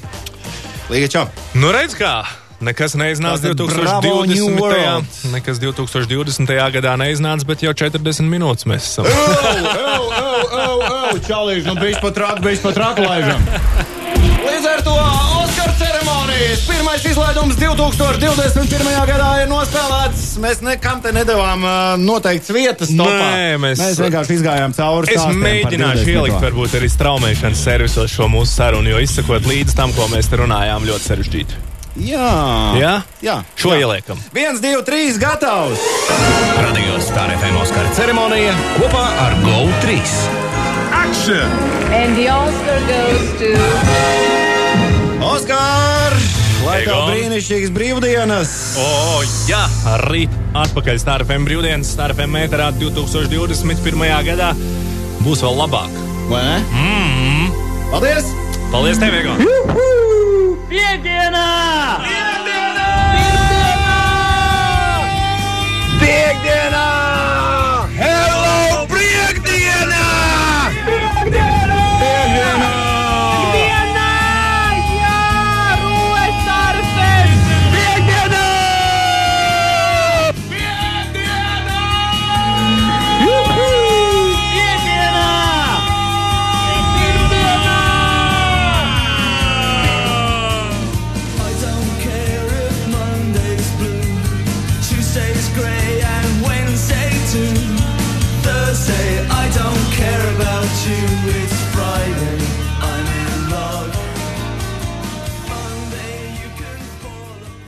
[0.92, 1.30] Līga, čau!
[1.56, 2.20] Nu, redz, kā
[2.64, 4.62] Nekas neiznāca Tātad Bravo New 2020.
[4.62, 5.06] World.
[5.34, 6.54] Nekas 2020.
[6.78, 9.10] gadā neiznāca, bet jau 40 minūtes mēs esam.
[11.26, 13.44] Čalīši, nu bijis pat rāk, bijis pat rāk laižam.
[14.46, 18.90] Līdz ar to Oskara ceremonijas pirmais izlaidums 2021.
[19.10, 20.26] gadā ir nospēlēts.
[20.44, 22.92] Mēs nekam te nedavām uh, noteikts vietas.
[22.94, 23.20] Topā.
[23.36, 25.16] Nē, mēs- mēs vienkārši izgājām cauri.
[25.16, 26.16] Es mēģināšu 20.
[26.16, 30.40] ielikt, varbūt arī straumēšanas servisos šo mūsu sarunu, jo izsakot līdz tam, ko mēs te
[30.44, 31.64] runājām, ļoti sarežģīti.
[31.96, 32.94] Jā, Jā?
[33.24, 33.36] jā.
[33.56, 33.86] Šo jā.
[33.86, 34.20] ieliekam.
[34.36, 35.80] Viens, divi, trīs, gatavs!
[36.60, 40.02] Radio Star FM Oskara ceremonija kopā ar GO3.
[41.96, 43.54] And the Oscar goes to.
[45.24, 46.18] Oskar!
[46.66, 48.52] Lai tev brīnišķīgas brīvdienas!
[48.82, 49.64] O, jā,
[49.96, 50.26] arī
[50.66, 54.06] atpakaļ Starfem brīvdienas, Starfem metrā 2021.
[54.34, 54.52] gadā
[55.24, 55.98] būs vēl labāk.
[56.28, 56.62] Vai ne?
[56.76, 57.58] Mm.
[57.94, 58.34] Paldies!
[58.74, 59.84] Paldies, tev, Egon!
[60.70, 62.02] Bigena!
[62.02, 62.88] Bigena!
[63.22, 64.00] Bigena!
[66.02, 67.35] Bigena!